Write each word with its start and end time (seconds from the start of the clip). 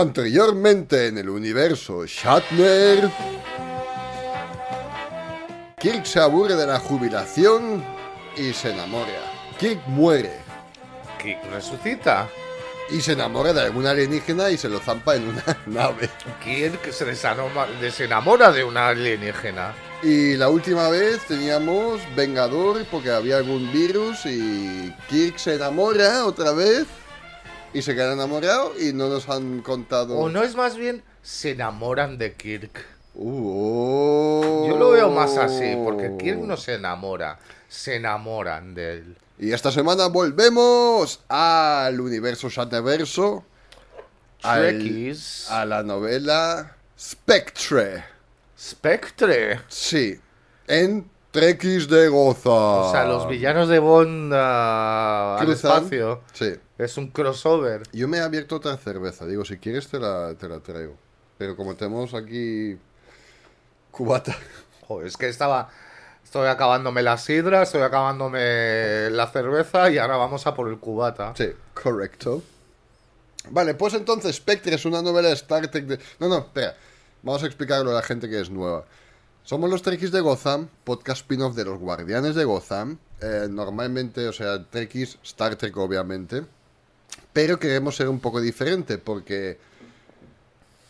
Anteriormente 0.00 1.08
en 1.08 1.18
el 1.18 1.28
universo 1.28 2.06
Shatner, 2.06 3.10
Kirk 5.78 6.06
se 6.06 6.20
aburre 6.20 6.56
de 6.56 6.66
la 6.66 6.78
jubilación 6.80 7.84
y 8.34 8.54
se 8.54 8.70
enamora. 8.70 9.12
Kirk 9.58 9.86
muere 9.88 10.38
¿Qué 11.18 11.38
resucita? 11.52 12.26
y 12.90 13.02
se 13.02 13.12
enamora 13.12 13.52
de 13.52 13.60
algún 13.60 13.86
alienígena 13.86 14.48
y 14.48 14.56
se 14.56 14.70
lo 14.70 14.80
zampa 14.80 15.16
en 15.16 15.28
una 15.28 15.44
nave. 15.66 16.08
Kirk 16.42 16.90
se 16.92 17.04
desanoma- 17.04 17.68
desenamora 17.78 18.50
de 18.52 18.64
una 18.64 18.88
alienígena. 18.88 19.74
Y 20.02 20.34
la 20.36 20.48
última 20.48 20.88
vez 20.88 21.20
teníamos 21.28 22.00
Vengador 22.16 22.86
porque 22.90 23.10
había 23.10 23.36
algún 23.36 23.70
virus 23.70 24.24
y 24.24 24.94
Kirk 25.10 25.36
se 25.36 25.56
enamora 25.56 26.24
otra 26.24 26.52
vez 26.52 26.86
y 27.72 27.82
se 27.82 27.94
queda 27.94 28.12
enamorado 28.12 28.72
y 28.78 28.92
no 28.92 29.08
nos 29.08 29.28
han 29.28 29.62
contado... 29.62 30.16
O 30.18 30.28
no 30.28 30.42
es 30.42 30.54
más 30.54 30.76
bien, 30.76 31.02
se 31.22 31.52
enamoran 31.52 32.18
de 32.18 32.34
Kirk. 32.34 32.84
Uh, 33.14 34.68
Yo 34.68 34.76
lo 34.76 34.90
veo 34.90 35.10
más 35.10 35.36
así, 35.36 35.76
porque 35.84 36.12
Kirk 36.18 36.38
no 36.38 36.56
se 36.56 36.74
enamora, 36.74 37.38
se 37.68 37.96
enamoran 37.96 38.74
de 38.74 38.92
él. 38.94 39.16
Y 39.38 39.52
esta 39.52 39.72
semana 39.72 40.06
volvemos 40.08 41.20
al 41.28 42.00
universo 42.00 42.48
Shatnerverso. 42.48 43.44
al-. 44.42 45.16
A 45.48 45.64
la 45.64 45.82
novela 45.82 46.76
Spectre. 46.98 48.04
Spectre. 48.58 49.60
Sí. 49.68 50.20
En 50.66 51.08
Trekkies 51.30 51.88
de 51.88 52.08
Goza. 52.08 52.50
O 52.50 52.90
sea, 52.90 53.04
los 53.04 53.28
villanos 53.28 53.68
de 53.68 53.78
Bond 53.78 54.32
ah, 54.34 55.36
al 55.38 55.50
espacio. 55.50 56.22
Sí. 56.32 56.54
Es 56.76 56.96
un 56.96 57.08
crossover. 57.08 57.82
Yo 57.92 58.08
me 58.08 58.18
he 58.18 58.20
abierto 58.20 58.56
otra 58.56 58.76
cerveza. 58.76 59.26
Digo, 59.26 59.44
si 59.44 59.58
quieres 59.58 59.88
te 59.88 60.00
la, 60.00 60.34
te 60.34 60.48
la 60.48 60.60
traigo. 60.60 60.96
Pero 61.38 61.56
como 61.56 61.76
tenemos 61.76 62.14
aquí 62.14 62.76
cubata. 63.90 64.36
Joder, 64.88 65.06
es 65.06 65.16
que 65.16 65.28
estaba. 65.28 65.68
Estoy 66.24 66.46
acabándome 66.46 67.02
la 67.02 67.18
sidra, 67.18 67.62
estoy 67.62 67.82
acabándome 67.82 69.10
la 69.10 69.26
cerveza 69.26 69.90
y 69.90 69.98
ahora 69.98 70.16
vamos 70.16 70.46
a 70.46 70.54
por 70.54 70.68
el 70.68 70.78
cubata. 70.78 71.34
Sí, 71.36 71.48
correcto. 71.74 72.42
Vale, 73.50 73.74
pues 73.74 73.94
entonces 73.94 74.36
Spectre 74.36 74.74
es 74.76 74.84
una 74.84 75.02
novela 75.02 75.28
de 75.28 75.34
Star 75.34 75.66
Trek 75.68 75.86
de... 75.86 75.98
No, 76.20 76.28
no, 76.28 76.38
espera. 76.38 76.76
Vamos 77.22 77.42
a 77.42 77.46
explicarlo 77.46 77.90
a 77.90 77.94
la 77.94 78.02
gente 78.02 78.28
que 78.28 78.40
es 78.40 78.48
nueva. 78.48 78.84
Somos 79.50 79.68
los 79.68 79.82
Trekkies 79.82 80.12
de 80.12 80.20
Gotham, 80.20 80.68
podcast 80.84 81.22
spin-off 81.22 81.56
de 81.56 81.64
los 81.64 81.80
Guardianes 81.80 82.36
de 82.36 82.44
Gotham. 82.44 82.98
Eh, 83.20 83.48
normalmente, 83.50 84.28
o 84.28 84.32
sea, 84.32 84.64
Trekkies, 84.64 85.18
Star 85.24 85.56
Trek 85.56 85.76
obviamente. 85.76 86.44
Pero 87.32 87.58
queremos 87.58 87.96
ser 87.96 88.08
un 88.08 88.20
poco 88.20 88.40
diferente 88.40 88.96
porque... 88.96 89.58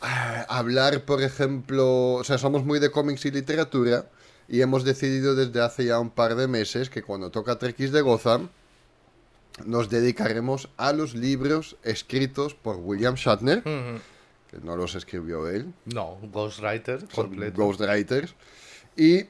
ah, 0.02 0.44
hablar, 0.50 1.06
por 1.06 1.22
ejemplo... 1.22 2.12
O 2.16 2.22
sea, 2.22 2.36
somos 2.36 2.62
muy 2.62 2.80
de 2.80 2.90
cómics 2.90 3.24
y 3.24 3.30
literatura. 3.30 4.10
Y 4.46 4.60
hemos 4.60 4.84
decidido 4.84 5.34
desde 5.34 5.62
hace 5.62 5.86
ya 5.86 5.98
un 5.98 6.10
par 6.10 6.34
de 6.34 6.46
meses 6.46 6.90
que 6.90 7.02
cuando 7.02 7.30
toca 7.30 7.58
Trekkies 7.58 7.92
de 7.92 8.02
Gotham 8.02 8.50
nos 9.64 9.88
dedicaremos 9.88 10.68
a 10.76 10.92
los 10.92 11.14
libros 11.14 11.76
escritos 11.82 12.54
por 12.54 12.76
William 12.76 13.14
Shatner, 13.14 13.60
Ujú. 13.60 14.00
Que 14.50 14.58
no 14.58 14.76
los 14.76 14.94
escribió 14.94 15.48
él, 15.48 15.72
No, 15.86 16.18
Ghostwriter 16.22 17.06
completo. 17.14 17.62
ghostwriters, 17.62 18.34
y 18.96 19.26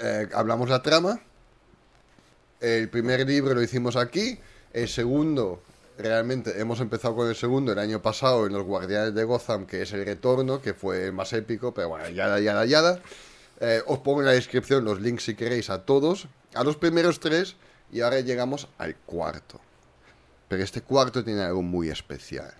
eh, 0.00 0.28
hablamos 0.34 0.68
la 0.68 0.82
trama. 0.82 1.20
El 2.60 2.88
primer 2.90 3.26
libro 3.26 3.54
lo 3.54 3.62
hicimos 3.62 3.96
aquí, 3.96 4.38
el 4.72 4.88
segundo, 4.88 5.62
realmente 5.98 6.60
hemos 6.60 6.80
empezado 6.80 7.16
con 7.16 7.28
el 7.28 7.34
segundo 7.34 7.72
el 7.72 7.78
año 7.78 8.00
pasado 8.02 8.46
en 8.46 8.52
Los 8.52 8.64
Guardianes 8.64 9.14
de 9.14 9.24
Gotham, 9.24 9.66
que 9.66 9.82
es 9.82 9.92
el 9.92 10.04
retorno, 10.04 10.60
que 10.60 10.74
fue 10.74 11.06
el 11.06 11.12
más 11.12 11.32
épico, 11.32 11.72
pero 11.74 11.88
bueno, 11.88 12.08
yada, 12.10 12.38
yada, 12.40 12.64
yada. 12.66 13.00
Eh, 13.60 13.82
os 13.86 13.98
pongo 14.00 14.20
en 14.20 14.26
la 14.26 14.32
descripción 14.32 14.84
los 14.84 15.00
links 15.00 15.24
si 15.24 15.34
queréis 15.34 15.70
a 15.70 15.84
todos, 15.84 16.28
a 16.54 16.62
los 16.64 16.76
primeros 16.76 17.18
tres, 17.20 17.56
y 17.90 18.00
ahora 18.00 18.20
llegamos 18.20 18.68
al 18.78 18.94
cuarto. 18.96 19.60
Pero 20.48 20.62
este 20.62 20.82
cuarto 20.82 21.24
tiene 21.24 21.42
algo 21.42 21.62
muy 21.62 21.88
especial. 21.90 22.52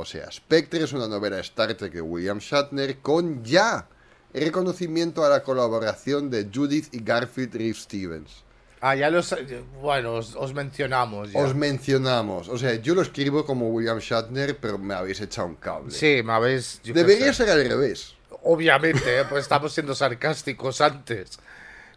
O 0.00 0.04
sea, 0.06 0.30
Spectre 0.32 0.84
es 0.84 0.92
una 0.94 1.06
novela 1.06 1.36
de 1.36 1.42
Star 1.42 1.74
Trek 1.74 1.92
de 1.92 2.00
William 2.00 2.38
Shatner 2.38 2.98
con 2.98 3.44
ya 3.44 3.86
el 4.32 4.44
reconocimiento 4.44 5.24
a 5.24 5.28
la 5.28 5.42
colaboración 5.42 6.30
de 6.30 6.48
Judith 6.52 6.88
y 6.92 7.02
Garfield 7.02 7.54
Reeve 7.54 7.74
Stevens. 7.74 8.44
Ah, 8.80 8.94
ya 8.94 9.10
los. 9.10 9.36
Bueno, 9.82 10.14
os, 10.14 10.34
os 10.36 10.54
mencionamos. 10.54 11.32
Ya. 11.32 11.40
Os 11.40 11.54
mencionamos. 11.54 12.48
O 12.48 12.56
sea, 12.56 12.76
yo 12.76 12.94
lo 12.94 13.02
escribo 13.02 13.44
como 13.44 13.68
William 13.68 13.98
Shatner, 13.98 14.56
pero 14.56 14.78
me 14.78 14.94
habéis 14.94 15.20
echado 15.20 15.48
un 15.48 15.56
cable. 15.56 15.90
Sí, 15.90 16.22
me 16.24 16.32
habéis. 16.32 16.80
Debería 16.82 17.34
ser 17.34 17.50
al 17.50 17.62
revés. 17.68 18.14
Obviamente, 18.42 19.20
¿eh? 19.20 19.24
pues 19.28 19.42
estamos 19.42 19.74
siendo 19.74 19.94
sarcásticos 19.94 20.80
antes. 20.80 21.38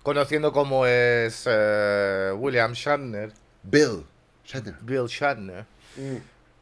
Conociendo 0.02 0.52
cómo 0.52 0.86
es 0.86 1.46
eh, 1.46 2.34
William 2.36 2.74
Shatner, 2.74 3.32
Bill 3.64 4.04
Shatner. 4.44 4.76
Bill 4.82 5.08
Shatner. 5.08 5.66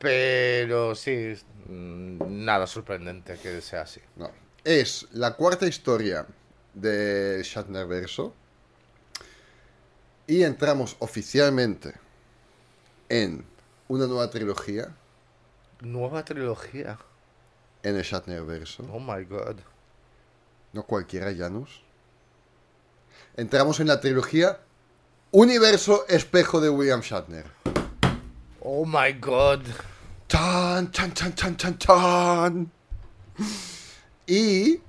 Pero 0.01 0.95
sí, 0.95 1.35
mm, 1.67 2.43
nada 2.43 2.65
sorprendente 2.65 3.37
que 3.37 3.61
sea 3.61 3.81
así. 3.81 4.01
No. 4.15 4.31
Es 4.63 5.07
la 5.11 5.35
cuarta 5.35 5.67
historia 5.67 6.25
de 6.73 7.41
Shatnerverso. 7.43 8.33
Y 10.25 10.43
entramos 10.43 10.95
oficialmente 10.99 11.93
en 13.09 13.45
una 13.87 14.07
nueva 14.07 14.29
trilogía 14.29 14.95
Nueva 15.81 16.23
trilogía. 16.23 16.97
en 17.83 17.95
el 17.97 18.03
Shatnerverso. 18.03 18.83
Oh 18.91 18.99
my 18.99 19.23
god. 19.25 19.57
No 20.73 20.83
cualquiera, 20.83 21.33
Janus. 21.35 21.81
Entramos 23.35 23.79
en 23.79 23.87
la 23.87 23.99
trilogía 23.99 24.59
Universo 25.31 26.05
Espejo 26.07 26.59
de 26.61 26.69
William 26.69 27.01
Shatner. 27.01 27.45
Oh 28.61 28.85
my 28.85 29.13
god. 29.19 29.61
¡Tan, 30.31 30.89
tan, 30.91 31.11
tan, 31.13 31.33
tan, 31.35 31.57
tan, 31.57 31.77
tan! 31.77 32.71
Y, 34.25 34.79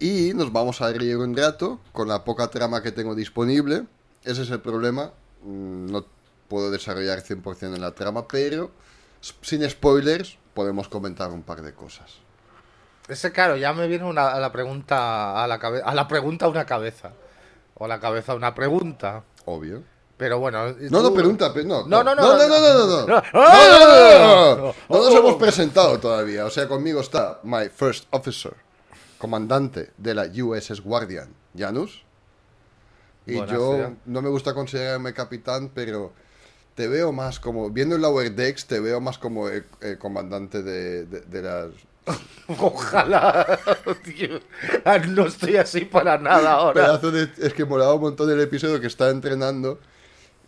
y 0.00 0.32
nos 0.34 0.52
vamos 0.52 0.80
a 0.80 0.92
reír 0.92 1.16
un 1.16 1.36
rato 1.36 1.78
con 1.92 2.08
la 2.08 2.24
poca 2.24 2.48
trama 2.48 2.82
que 2.82 2.90
tengo 2.90 3.14
disponible. 3.14 3.84
Ese 4.24 4.42
es 4.42 4.50
el 4.50 4.60
problema. 4.60 5.12
Mm, 5.44 5.86
No 5.92 6.04
puedo 6.48 6.70
desarrollar 6.72 7.22
100% 7.22 7.74
en 7.76 7.80
la 7.80 7.92
trama, 7.92 8.26
pero 8.26 8.72
sin 9.20 9.68
spoilers 9.70 10.36
podemos 10.52 10.88
comentar 10.88 11.30
un 11.30 11.42
par 11.42 11.62
de 11.62 11.72
cosas. 11.74 12.16
Ese 13.08 13.30
claro, 13.30 13.56
ya 13.56 13.72
me 13.72 13.86
viene 13.86 14.04
una, 14.04 14.30
a 14.32 14.40
la 14.40 14.50
pregunta 14.50 15.42
a 15.42 15.46
la 15.46 15.58
cabeza, 15.60 15.86
a 15.86 15.94
la 15.94 16.08
pregunta 16.08 16.48
una 16.48 16.66
cabeza. 16.66 17.12
O 17.74 17.84
a 17.84 17.88
la 17.88 18.00
cabeza 18.00 18.34
una 18.34 18.52
pregunta. 18.54 19.22
Obvio. 19.44 19.84
Pero 20.22 20.38
bueno. 20.38 20.72
No, 20.88 21.02
no, 21.02 21.12
pregunta, 21.12 21.52
no. 21.64 21.84
No, 21.88 22.04
no, 22.04 22.14
no, 22.14 22.22
No, 22.22 22.38
no, 22.38 22.48
no, 22.48 22.60
no, 22.60 22.86
no. 22.86 22.86
no. 22.86 23.06
No, 23.06 23.22
No, 23.32 23.42
no, 23.42 23.78
no, 23.78 23.98
no, 23.98 24.56
no. 24.56 24.62
No 24.64 24.74
nos 24.88 25.08
Oh. 25.14 25.18
hemos 25.18 25.34
presentado 25.34 25.98
todavía. 25.98 26.46
O 26.46 26.50
sea, 26.50 26.68
conmigo 26.68 27.00
está 27.00 27.40
my 27.42 27.68
first 27.68 28.04
officer, 28.10 28.54
comandante 29.18 29.90
de 29.98 30.14
la 30.14 30.26
USS 30.26 30.80
Guardian, 30.80 31.34
Janus. 31.58 32.04
Y 33.26 33.34
yo 33.46 33.94
no 34.06 34.22
me 34.22 34.28
gusta 34.28 34.54
considerarme 34.54 35.12
capitán, 35.12 35.72
pero 35.74 36.12
te 36.76 36.86
veo 36.86 37.10
más 37.10 37.40
como, 37.40 37.68
viendo 37.70 37.96
el 37.96 38.02
Lower 38.02 38.32
Decks, 38.32 38.66
te 38.66 38.78
veo 38.78 39.00
más 39.00 39.18
como 39.18 39.48
el, 39.48 39.64
el 39.80 39.98
comandante 39.98 40.62
de, 40.62 41.04
de- 41.06 41.20
de 41.22 41.42
las... 41.42 41.66
Ojalá. 42.60 43.58
tío. 44.04 44.38
Ah, 44.84 44.98
No 44.98 45.26
estoy 45.26 45.56
así 45.56 45.80
para 45.84 46.16
nada 46.18 46.52
ahora. 46.52 46.74
Pedazo 46.86 47.10
de, 47.10 47.28
es 47.44 47.52
que 47.54 47.64
molaba 47.64 47.94
un 47.94 48.02
montón 48.02 48.30
el 48.30 48.40
episodio 48.40 48.80
que 48.80 48.86
está 48.86 49.10
entrenando 49.10 49.80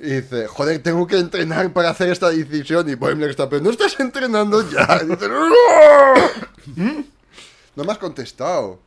y 0.04 0.20
dice, 0.20 0.46
joder, 0.46 0.82
tengo 0.82 1.06
que 1.06 1.18
entrenar 1.18 1.72
para 1.72 1.90
hacer 1.90 2.10
esta 2.10 2.30
decisión. 2.30 2.88
Y 2.88 2.94
Boimler 2.94 3.30
está, 3.30 3.48
pero 3.48 3.62
no 3.62 3.70
estás 3.70 3.98
entrenando 4.00 4.62
ya. 4.70 5.00
Y 5.02 5.06
dice, 5.06 5.28
"No". 5.28 5.48
¿Mm? 6.76 7.04
No 7.76 7.84
me 7.84 7.92
has 7.92 7.98
contestado. 7.98 8.78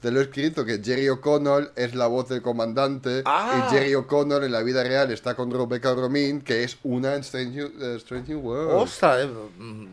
te 0.00 0.10
lo 0.10 0.20
he 0.20 0.24
escrito, 0.24 0.66
que 0.66 0.82
Jerry 0.84 1.08
O'Connell 1.08 1.70
es 1.76 1.94
la 1.94 2.06
voz 2.08 2.28
del 2.28 2.42
comandante 2.42 3.22
Ah. 3.24 3.66
y 3.70 3.74
Jerry 3.74 3.94
O'Connell 3.94 4.44
en 4.44 4.52
la 4.52 4.60
vida 4.62 4.84
real 4.84 5.10
está 5.10 5.34
con 5.34 5.50
Rebecca 5.50 5.94
Romijn, 5.94 6.42
que 6.42 6.62
es 6.62 6.76
una 6.82 7.14
en 7.14 7.20
Strange, 7.22 7.50
New- 7.56 7.72
eh, 7.80 7.96
Strange 7.96 8.28
New 8.34 8.40
World. 8.40 8.82
Ostras, 8.82 9.20
eh, 9.24 9.28
mm, 9.58 9.86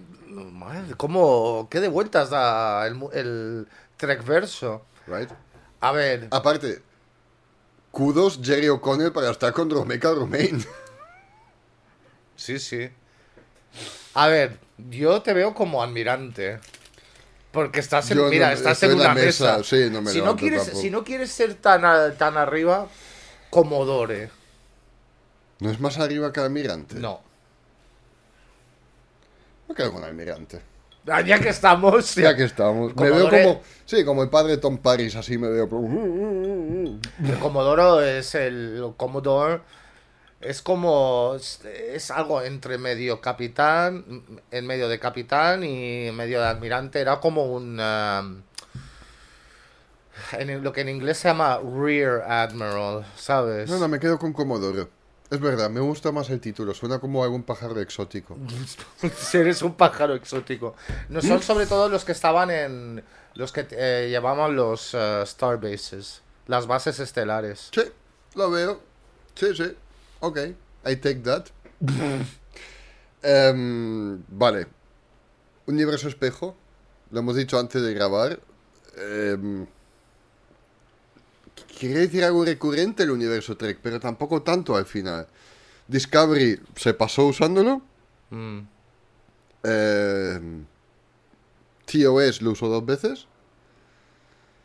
madre, 0.51 0.95
¿cómo? 0.97 1.65
¿Qué 1.71 1.79
de 1.79 1.87
vueltas 1.87 2.29
da 2.29 2.85
el, 2.87 2.97
el 3.13 3.67
Trek 3.95 4.25
verso? 4.25 4.81
Right? 5.07 5.29
A 5.79 5.93
ver, 5.93 6.27
Aparte, 6.31 6.81
kudos 7.91 8.39
Jerry 8.41 8.69
O'Connell 8.69 9.11
para 9.11 9.31
estar 9.31 9.53
con 9.53 9.69
Rebecca 9.69 10.11
Romijn. 10.11 10.63
sí, 12.35 12.59
sí. 12.59 12.89
A 14.13 14.27
ver, 14.27 14.57
yo 14.89 15.21
te 15.21 15.33
veo 15.33 15.53
como 15.53 15.81
almirante. 15.83 16.59
Porque 17.51 17.81
estás 17.81 18.09
en, 18.11 18.17
Yo 18.17 18.23
no- 18.25 18.29
mira, 18.29 18.53
estás 18.53 18.81
en 18.83 18.93
una 18.93 19.13
mesa, 19.13 19.57
mesa. 19.57 19.63
sí, 19.63 19.89
no 19.91 20.01
me 20.01 20.11
si, 20.11 20.21
no 20.21 20.38
quieres, 20.38 20.61
tampoco. 20.61 20.81
si 20.81 20.89
no 20.89 21.03
quieres 21.03 21.31
ser 21.31 21.55
tan, 21.55 21.81
tan 22.17 22.38
arriba, 22.38 22.88
Comodore. 23.49 24.29
¿No 25.59 25.69
es 25.69 25.79
más 25.81 25.97
arriba 25.99 26.31
que 26.31 26.39
Almirante? 26.39 26.95
No. 26.95 27.21
Me 29.67 29.75
quedo 29.75 29.91
con 29.91 30.03
Almirante. 30.05 30.61
Ah, 31.07 31.21
Ya 31.21 31.39
que 31.39 31.50
estamos. 31.50 32.15
Ya 32.15 32.36
que 32.36 32.44
estamos. 32.44 32.95
Me 32.95 33.09
veo 33.09 33.30
como. 33.30 33.62
Sí, 33.86 34.06
como 34.06 34.24
el 34.24 34.30
padre 34.30 34.57
Tom 34.57 34.77
Paris, 34.77 35.15
así 35.15 35.38
me 35.38 35.50
veo. 35.50 35.63
El 35.63 37.39
Comodoro 37.39 38.01
es 38.01 38.36
el 38.36 38.94
Commodore. 38.98 39.62
Es 40.39 40.62
como. 40.62 41.36
Es, 41.36 42.12
algo 42.12 42.42
entre 42.42 42.77
medio 42.77 43.19
capitán. 43.19 44.24
En 44.51 44.68
medio 44.68 44.88
de 44.89 45.00
capitán 45.00 45.63
y 45.63 46.12
medio 46.12 46.39
de 46.39 46.48
almirante. 46.48 47.00
Era 47.00 47.19
como 47.19 47.45
un. 47.45 47.80
um, 47.80 48.42
en 50.33 50.63
lo 50.63 50.71
que 50.71 50.81
en 50.81 50.89
inglés 50.89 51.18
se 51.18 51.30
llama 51.30 51.59
Rear 51.59 52.21
Admiral, 52.30 53.06
¿sabes? 53.15 53.69
No, 53.69 53.80
no, 53.80 53.88
me 53.88 54.00
quedo 54.00 54.19
con 54.19 54.33
Comodoro. 54.33 54.89
Es 55.31 55.39
verdad, 55.39 55.69
me 55.69 55.79
gusta 55.79 56.11
más 56.11 56.29
el 56.29 56.41
título. 56.41 56.73
Suena 56.73 56.99
como 56.99 57.23
algún 57.23 57.43
pájaro 57.43 57.79
exótico. 57.79 58.37
Eres 59.33 59.61
un 59.61 59.75
pájaro 59.75 60.13
exótico. 60.13 60.75
No 61.07 61.21
son 61.21 61.41
sobre 61.41 61.65
todo 61.65 61.87
los 61.87 62.03
que 62.03 62.11
estaban 62.11 62.51
en. 62.51 63.01
Los 63.35 63.53
que 63.53 63.65
eh, 63.71 64.09
llamaban 64.11 64.57
los 64.57 64.93
eh, 64.93 65.21
Star 65.23 65.57
Bases. 65.57 66.21
Las 66.47 66.67
bases 66.67 66.99
estelares. 66.99 67.69
Sí, 67.73 67.81
lo 68.35 68.51
veo. 68.51 68.81
Sí, 69.33 69.55
sí. 69.55 69.73
Ok, 70.19 70.37
I 70.85 70.95
take 70.97 71.21
that. 71.21 71.45
Em, 73.23 74.21
vale. 74.27 74.67
Universo 75.65 76.09
espejo. 76.09 76.57
Lo 77.11 77.19
hemos 77.19 77.37
dicho 77.37 77.57
antes 77.57 77.81
de 77.81 77.93
grabar. 77.93 78.37
Em, 78.97 79.65
quiere 81.79 82.01
decir 82.01 82.23
algo 82.23 82.45
recurrente 82.45 83.03
el 83.03 83.12
universo 83.12 83.57
Trek, 83.57 83.79
pero 83.81 84.00
tampoco 84.00 84.41
tanto 84.41 84.75
al 84.75 84.85
final. 84.85 85.27
Discovery 85.88 86.59
se 86.75 86.94
pasó 86.94 87.27
usándolo. 87.27 87.81
Mm. 88.29 88.59
Em, 89.63 90.65
TOS 91.85 92.41
lo 92.41 92.51
usó 92.51 92.68
dos 92.68 92.85
veces. 92.85 93.27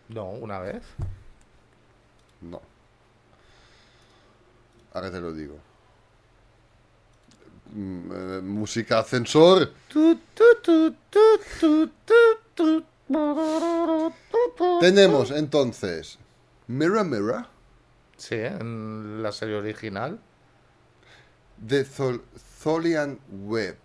No, 0.09 0.31
una 0.31 0.61
vez. 0.61 0.83
No. 2.41 2.63
Ahora 4.93 5.11
te 5.11 5.21
lo 5.21 5.33
digo. 5.33 5.57
Mm, 7.75 8.13
eh, 8.13 8.41
música 8.43 9.01
ascensor. 9.01 9.73
Tenemos 14.81 15.31
entonces 15.33 16.19
Mirror 16.69 17.05
Mirror 17.05 17.47
Sí, 18.17 18.37
en 18.37 19.23
la 19.23 19.31
serie 19.33 19.57
original. 19.57 20.19
de 21.59 21.85
Thol- 21.87 22.23
Tholian 22.63 23.19
Web. 23.31 23.77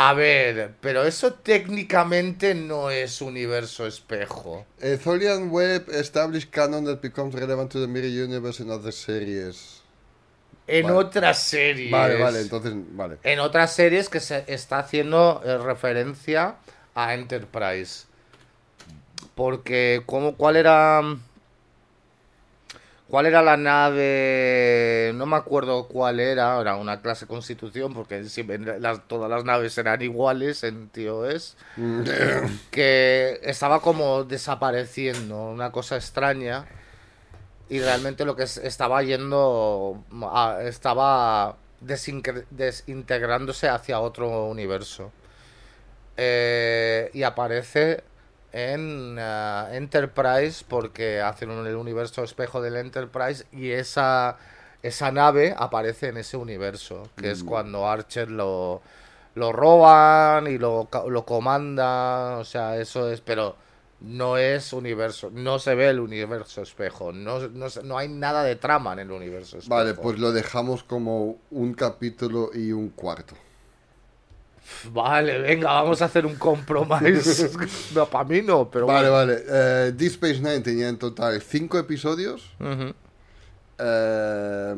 A 0.00 0.14
ver, 0.14 0.74
pero 0.80 1.02
eso 1.04 1.32
técnicamente 1.34 2.54
no 2.54 2.88
es 2.90 3.20
universo 3.20 3.84
espejo. 3.84 4.64
Eh, 4.80 4.96
Tholian 5.02 5.50
Web 5.50 5.88
established 5.90 6.50
canon 6.50 6.84
that 6.84 7.00
becomes 7.00 7.34
relevant 7.34 7.72
to 7.72 7.80
the 7.80 7.88
Mirror 7.88 8.08
Universe 8.28 8.62
in 8.62 8.70
other 8.70 8.92
series. 8.92 9.82
En 10.68 10.84
Vale. 10.84 10.94
otras 10.98 11.38
series. 11.42 11.90
Vale, 11.90 12.16
vale, 12.20 12.40
entonces, 12.42 12.74
vale. 12.92 13.18
En 13.24 13.40
otras 13.40 13.72
series 13.74 14.08
que 14.08 14.20
se 14.20 14.44
está 14.46 14.78
haciendo 14.78 15.42
eh, 15.44 15.58
referencia 15.58 16.56
a 16.94 17.14
Enterprise. 17.14 18.06
Porque, 19.38 20.02
¿cómo, 20.04 20.34
¿cuál 20.34 20.56
era? 20.56 21.00
¿Cuál 23.08 23.26
era 23.26 23.40
la 23.40 23.56
nave? 23.56 25.12
No 25.14 25.26
me 25.26 25.36
acuerdo 25.36 25.86
cuál 25.86 26.18
era. 26.18 26.60
Era 26.60 26.74
una 26.74 27.00
clase 27.02 27.28
Constitución, 27.28 27.94
porque 27.94 28.24
siempre 28.24 28.58
las- 28.80 29.06
todas 29.06 29.30
las 29.30 29.44
naves 29.44 29.78
eran 29.78 30.02
iguales 30.02 30.64
en 30.64 30.88
TOS. 30.88 31.56
que 32.72 33.38
estaba 33.44 33.80
como 33.80 34.24
desapareciendo, 34.24 35.50
una 35.50 35.70
cosa 35.70 35.94
extraña. 35.94 36.66
Y 37.68 37.78
realmente 37.78 38.24
lo 38.24 38.34
que 38.34 38.42
es- 38.42 38.56
estaba 38.58 39.04
yendo, 39.04 40.02
a- 40.32 40.58
estaba 40.64 41.54
desintegrándose 41.80 43.68
hacia 43.68 44.00
otro 44.00 44.46
universo. 44.46 45.12
Eh, 46.16 47.10
y 47.14 47.22
aparece 47.22 48.02
en 48.58 49.16
ah, 49.18 49.68
Enterprise 49.72 50.64
porque 50.68 51.20
hacen 51.20 51.50
un- 51.50 51.66
el 51.66 51.76
universo 51.76 52.24
espejo 52.24 52.60
del 52.60 52.76
Enterprise 52.76 53.46
y 53.52 53.70
esa, 53.70 54.36
esa 54.82 55.10
nave 55.12 55.54
aparece 55.56 56.08
en 56.08 56.16
ese 56.18 56.36
universo, 56.36 57.08
que 57.16 57.30
es 57.30 57.44
cuando 57.44 57.88
Archer 57.88 58.30
lo, 58.30 58.80
lo 59.34 59.52
roban 59.52 60.46
y 60.48 60.58
lo, 60.58 60.88
lo 61.08 61.24
comanda, 61.24 62.38
o 62.38 62.44
sea, 62.44 62.76
eso 62.78 63.10
es, 63.10 63.20
pero 63.20 63.56
no 64.00 64.36
es 64.36 64.72
universo, 64.72 65.30
no 65.32 65.58
se 65.58 65.74
ve 65.74 65.88
el 65.88 65.98
universo 66.00 66.62
espejo, 66.62 67.12
no, 67.12 67.40
no, 67.48 67.66
no 67.82 67.98
hay 67.98 68.08
nada 68.08 68.44
de 68.44 68.54
trama 68.56 68.92
en 68.92 69.00
el 69.00 69.10
universo 69.10 69.58
espejo. 69.58 69.74
Vale, 69.74 69.94
pues 69.94 70.18
lo 70.18 70.30
dejamos 70.32 70.84
como 70.84 71.36
un 71.50 71.74
capítulo 71.74 72.50
y 72.54 72.70
un 72.72 72.90
cuarto. 72.90 73.34
Vale, 74.92 75.38
venga, 75.38 75.72
vamos 75.72 76.00
a 76.02 76.06
hacer 76.06 76.24
un 76.26 76.36
compromise. 76.36 77.50
no, 77.94 78.06
para 78.06 78.24
mí 78.24 78.42
no, 78.42 78.70
pero 78.70 78.86
Vale, 78.86 79.08
bueno. 79.08 79.32
vale. 79.32 79.44
Eh, 79.48 79.92
Deep 79.96 80.12
Space 80.12 80.38
Nine 80.40 80.60
tenía 80.60 80.88
en 80.88 80.98
total 80.98 81.40
cinco 81.42 81.78
episodios. 81.78 82.50
Ujú. 82.60 82.94
Eh, 83.80 84.74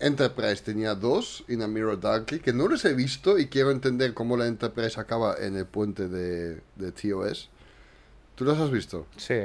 Enterprise 0.00 0.62
tenía 0.62 0.94
dos, 0.94 1.44
In 1.48 1.62
a 1.62 1.68
Mirror 1.68 2.00
Darkly, 2.00 2.40
que 2.40 2.52
no 2.52 2.66
los 2.68 2.84
he 2.84 2.92
visto 2.94 3.38
y 3.38 3.46
quiero 3.48 3.70
entender 3.70 4.14
cómo 4.14 4.36
la 4.36 4.46
Enterprise 4.46 4.98
acaba 5.00 5.36
en 5.38 5.56
el 5.56 5.66
puente 5.66 6.08
de, 6.08 6.60
de 6.76 6.92
TOS. 6.92 7.48
¿Tú 8.34 8.44
los 8.44 8.58
has 8.58 8.70
visto? 8.70 9.06
Sí. 9.16 9.38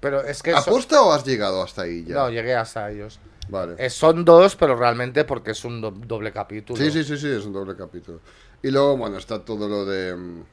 Pero 0.00 0.22
es 0.22 0.42
que... 0.42 0.50
eso- 0.50 0.58
¿Aposta 0.60 1.02
o 1.02 1.12
has 1.12 1.24
llegado 1.24 1.62
hasta 1.62 1.82
ahí 1.82 2.04
ya? 2.04 2.14
No, 2.14 2.30
llegué 2.30 2.54
hasta 2.54 2.90
ellos. 2.90 3.18
Vale. 3.48 3.74
Eh, 3.78 3.90
son 3.90 4.24
dos, 4.24 4.54
pero 4.54 4.76
realmente 4.76 5.24
porque 5.24 5.50
es 5.50 5.64
un 5.64 5.80
do- 5.80 5.90
doble 5.90 6.32
capítulo. 6.32 6.78
Sí, 6.80 6.90
sí, 6.92 7.02
sí, 7.02 7.16
sí, 7.18 7.26
es 7.28 7.44
un 7.44 7.52
doble 7.52 7.74
capítulo. 7.74 8.20
Y 8.62 8.70
luego, 8.70 8.96
bueno, 8.96 9.16
está 9.18 9.44
todo 9.44 9.68
lo 9.68 9.84
de 9.84 10.14
mm, 10.14 10.44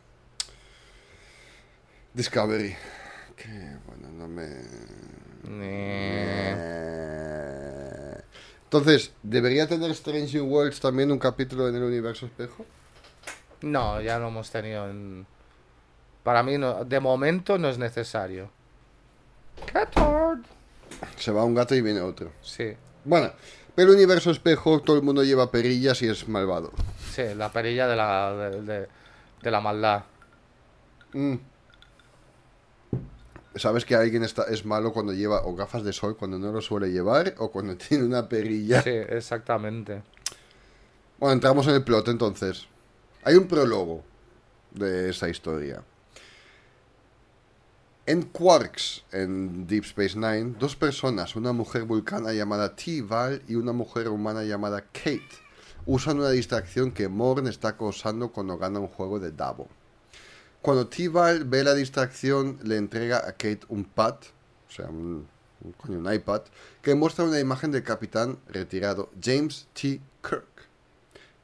Discovery. 2.14 2.76
Que, 3.36 3.78
bueno, 3.86 4.10
no 4.12 4.28
me... 4.28 4.48
Entonces, 8.64 9.12
¿debería 9.24 9.68
tener 9.68 9.92
Strange 9.92 10.42
Worlds 10.42 10.80
también 10.80 11.12
un 11.12 11.20
capítulo 11.20 11.70
en 11.70 11.76
el 11.76 11.84
universo 11.84 12.26
espejo? 12.26 12.66
No, 13.62 14.02
ya 14.02 14.20
lo 14.20 14.28
hemos 14.28 14.50
tenido 14.52 14.90
en... 14.90 15.26
Para 16.24 16.44
mí, 16.44 16.58
no, 16.58 16.84
de 16.84 17.00
momento 17.00 17.58
no 17.58 17.70
es 17.70 17.78
necesario. 17.78 18.50
Catord. 19.72 20.40
Se 21.18 21.32
va 21.32 21.44
un 21.44 21.56
gato 21.56 21.76
y 21.76 21.82
viene 21.82 22.02
otro. 22.02 22.32
Sí, 22.42 22.76
Bueno, 23.06 23.32
pero 23.76 23.92
el 23.92 23.96
universo 23.96 24.32
espejo 24.32 24.82
todo 24.82 24.98
el 24.98 25.04
mundo 25.04 25.24
lleva 25.24 25.52
perillas 25.52 26.02
y 26.02 26.10
es 26.10 26.28
malvado. 26.28 26.72
Sí, 27.12 27.24
la 27.36 27.52
perilla 27.52 27.88
de 27.88 27.96
la, 27.96 28.34
de, 28.34 28.62
de- 28.62 28.88
de 29.42 29.52
la 29.52 29.62
maldad. 29.62 30.04
Mm. 31.14 31.36
¿Sabes 33.56 33.86
que 33.86 33.96
alguien 33.96 34.24
está, 34.24 34.44
es 34.44 34.66
malo 34.66 34.94
cuando 34.94 35.14
lleva 35.14 35.42
o 35.46 35.56
gafas 35.56 35.84
de 35.84 35.92
sol 35.94 36.16
cuando 36.16 36.38
no 36.38 36.52
lo 36.52 36.62
suele 36.62 36.92
llevar 36.92 37.34
o 37.38 37.50
cuando 37.52 37.76
tiene 37.78 38.04
una 38.04 38.28
perilla? 38.30 38.82
Sí, 38.82 38.90
exactamente. 38.92 40.04
Bueno, 41.20 41.34
entramos 41.34 41.68
en 41.68 41.76
el 41.76 41.84
plot 41.84 42.08
entonces. 42.10 42.68
Hay 43.24 43.36
un 43.36 43.48
prólogo 43.48 44.04
de 44.72 45.10
esa 45.10 45.28
historia. 45.28 45.82
En 48.06 48.22
Quarks, 48.24 49.04
en 49.12 49.68
Deep 49.68 49.84
Space 49.84 50.16
Nine, 50.18 50.56
dos 50.58 50.76
personas, 50.76 51.36
una 51.36 51.52
mujer 51.52 51.84
vulcana 51.84 52.32
llamada 52.32 52.74
T-Val 52.76 53.42
y 53.50 53.56
una 53.56 53.74
mujer 53.74 54.08
humana 54.08 54.44
llamada 54.44 54.82
Kate, 54.82 55.28
usan 55.88 56.20
una 56.20 56.30
distracción 56.30 56.92
que 56.92 57.08
Morn 57.08 57.48
está 57.48 57.78
causando 57.78 58.32
cuando 58.32 58.58
gana 58.58 58.80
un 58.80 58.90
juego 58.90 59.20
de 59.20 59.32
Davo. 59.32 59.68
Cuando 60.62 60.88
T-Ball 60.88 61.46
ve 61.46 61.64
la 61.64 61.74
distracción, 61.74 62.60
le 62.64 62.76
entrega 62.76 63.20
a 63.20 63.32
Kate 63.32 63.62
un 63.70 63.86
pad, 63.86 64.16
o 64.68 64.72
sea, 64.72 64.88
un, 64.88 65.26
un 65.88 66.14
iPad, 66.14 66.42
que 66.82 66.94
muestra 66.94 67.24
una 67.24 67.40
imagen 67.40 67.72
del 67.72 67.84
capitán 67.84 68.38
retirado 68.50 69.10
James 69.22 69.68
T. 69.74 70.02
Kirk. 70.22 70.68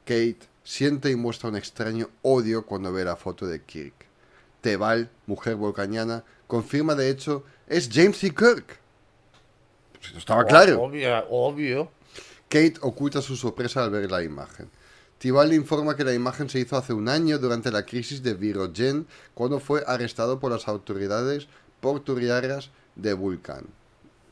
Kate 0.04 0.40
siente 0.62 1.10
y 1.10 1.16
muestra 1.16 1.48
un 1.48 1.56
extraño 1.56 2.10
odio 2.20 2.66
cuando 2.66 2.92
ve 2.92 3.04
la 3.04 3.16
foto 3.16 3.46
de 3.46 3.62
Kirk. 3.62 3.94
Tebal, 4.60 5.10
mujer 5.26 5.56
volcaniana, 5.56 6.22
confirma 6.46 6.94
de 6.94 7.08
hecho, 7.08 7.44
es 7.66 7.88
James 7.90 8.18
T. 8.18 8.34
Kirk. 8.34 8.78
Pues 10.00 10.14
estaba 10.16 10.44
claro. 10.44 10.82
Obvio, 10.82 11.24
obvio. 11.30 11.90
Kate 12.48 12.74
oculta 12.80 13.22
su 13.22 13.36
sorpresa 13.36 13.82
al 13.82 13.90
ver 13.90 14.10
la 14.10 14.22
imagen. 14.22 14.68
Tibal 15.18 15.48
le 15.48 15.54
informa 15.54 15.96
que 15.96 16.04
la 16.04 16.12
imagen 16.12 16.48
se 16.50 16.60
hizo 16.60 16.76
hace 16.76 16.92
un 16.92 17.08
año 17.08 17.38
durante 17.38 17.70
la 17.70 17.86
crisis 17.86 18.22
de 18.22 18.34
Virogen, 18.34 19.06
cuando 19.32 19.60
fue 19.60 19.82
arrestado 19.86 20.38
por 20.38 20.52
las 20.52 20.68
autoridades 20.68 21.48
portuarias 21.80 22.70
de 22.96 23.14
Vulcan. 23.14 23.66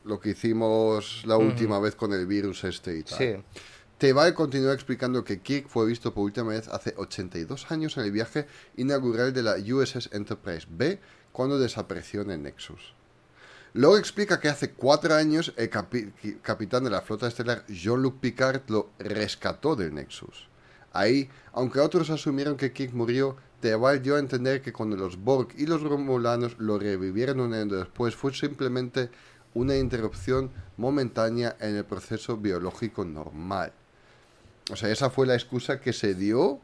Lo 0.03 0.19
que 0.19 0.31
hicimos 0.31 1.23
la 1.25 1.37
última 1.37 1.79
vez 1.79 1.95
con 1.95 2.13
el 2.13 2.27
virus 2.27 2.63
este 2.63 2.97
y 2.97 3.03
tal. 3.03 3.17
Sí. 3.17 3.35
Tebal 3.97 4.33
continúa 4.33 4.73
explicando 4.73 5.23
que 5.23 5.39
Kirk 5.39 5.67
fue 5.69 5.85
visto 5.85 6.13
por 6.13 6.25
última 6.25 6.49
vez 6.49 6.67
hace 6.67 6.93
82 6.97 7.71
años 7.71 7.95
en 7.95 8.03
el 8.03 8.11
viaje 8.11 8.47
inaugural 8.75 9.31
de 9.31 9.43
la 9.43 9.55
USS 9.55 10.09
Enterprise 10.11 10.67
B, 10.69 10.99
cuando 11.31 11.57
desapareció 11.57 12.21
en 12.21 12.31
el 12.31 12.43
Nexus. 12.43 12.93
Luego 13.73 13.97
explica 13.97 14.39
que 14.39 14.49
hace 14.49 14.71
cuatro 14.71 15.15
años 15.15 15.53
el 15.57 15.69
capi- 15.69 16.11
capitán 16.41 16.83
de 16.83 16.91
la 16.91 17.01
flota 17.01 17.27
estelar 17.27 17.65
Jean-Luc 17.67 18.19
Picard 18.19 18.61
lo 18.67 18.91
rescató 18.99 19.75
del 19.75 19.95
Nexus. 19.95 20.47
Ahí, 20.91 21.27
aunque 21.53 21.79
otros 21.79 22.11
asumieron 22.11 22.55
que 22.55 22.71
Kirk 22.71 22.93
murió, 22.93 23.35
Tebal 23.61 24.03
dio 24.03 24.15
a 24.15 24.19
entender 24.19 24.61
que 24.61 24.73
cuando 24.73 24.95
los 24.95 25.17
Borg 25.17 25.49
y 25.57 25.65
los 25.65 25.81
Romulanos 25.81 26.55
lo 26.59 26.77
revivieron 26.77 27.39
un 27.39 27.53
año 27.53 27.77
después 27.77 28.15
fue 28.15 28.33
simplemente 28.33 29.09
una 29.55 29.75
interrupción 29.75 30.51
momentánea 30.77 31.55
en 31.59 31.75
el 31.75 31.85
proceso 31.85 32.37
biológico 32.37 33.05
normal. 33.05 33.71
O 34.71 34.75
sea, 34.75 34.89
esa 34.89 35.09
fue 35.09 35.25
la 35.25 35.33
excusa 35.33 35.81
que 35.81 35.93
se 35.93 36.13
dio. 36.13 36.59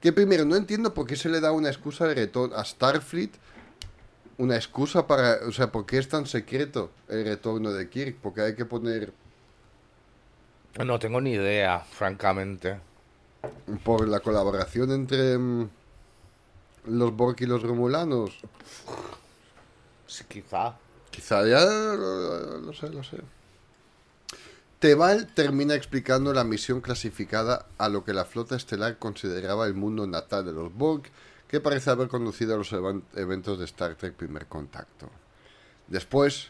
Que 0.00 0.12
primero, 0.12 0.44
no 0.44 0.56
entiendo 0.56 0.92
por 0.92 1.06
qué 1.06 1.16
se 1.16 1.30
le 1.30 1.40
da 1.40 1.52
una 1.52 1.68
excusa 1.70 2.06
de 2.06 2.14
retorno 2.14 2.56
a 2.56 2.64
Starfleet. 2.64 3.30
Una 4.38 4.56
excusa 4.56 5.06
para... 5.06 5.46
O 5.46 5.52
sea, 5.52 5.70
¿por 5.72 5.86
qué 5.86 5.98
es 5.98 6.08
tan 6.08 6.26
secreto 6.26 6.90
el 7.08 7.24
retorno 7.24 7.72
de 7.72 7.88
Kirk? 7.88 8.16
Porque 8.22 8.42
hay 8.42 8.54
que 8.54 8.64
poner 8.64 9.12
No 10.78 10.98
tengo 11.00 11.20
ni 11.20 11.32
idea, 11.32 11.80
francamente. 11.80 12.80
por 13.84 14.08
la 14.08 14.20
colaboración 14.20 14.90
entre 14.92 15.38
mm, 15.38 15.68
los 16.86 17.14
Borg 17.16 17.36
y 17.40 17.46
los 17.46 17.62
Romulanos. 17.62 18.30
Sí, 20.06 20.24
quizá. 20.28 20.74
Quizá 21.10 21.46
ya 21.46 21.64
lo, 21.64 22.58
lo 22.60 22.72
sé, 22.72 22.88
lo 22.90 23.02
sé. 23.04 23.18
Tebal 24.80 25.32
termina 25.32 25.74
explicando 25.74 26.32
la 26.34 26.44
misión 26.44 26.80
clasificada 26.80 27.66
a 27.78 27.88
lo 27.88 28.04
que 28.04 28.12
la 28.12 28.24
flota 28.24 28.56
estelar 28.56 28.98
consideraba 28.98 29.66
el 29.66 29.74
mundo 29.74 30.06
natal 30.06 30.44
de 30.44 30.52
los 30.52 30.74
Borg, 30.74 31.04
que 31.54 31.60
parece 31.60 31.88
haber 31.88 32.08
conducido 32.08 32.52
a 32.52 32.56
los 32.56 32.72
eventos 32.72 33.60
de 33.60 33.64
Star 33.66 33.94
Trek 33.94 34.14
Primer 34.14 34.46
Contacto. 34.46 35.08
Después, 35.86 36.48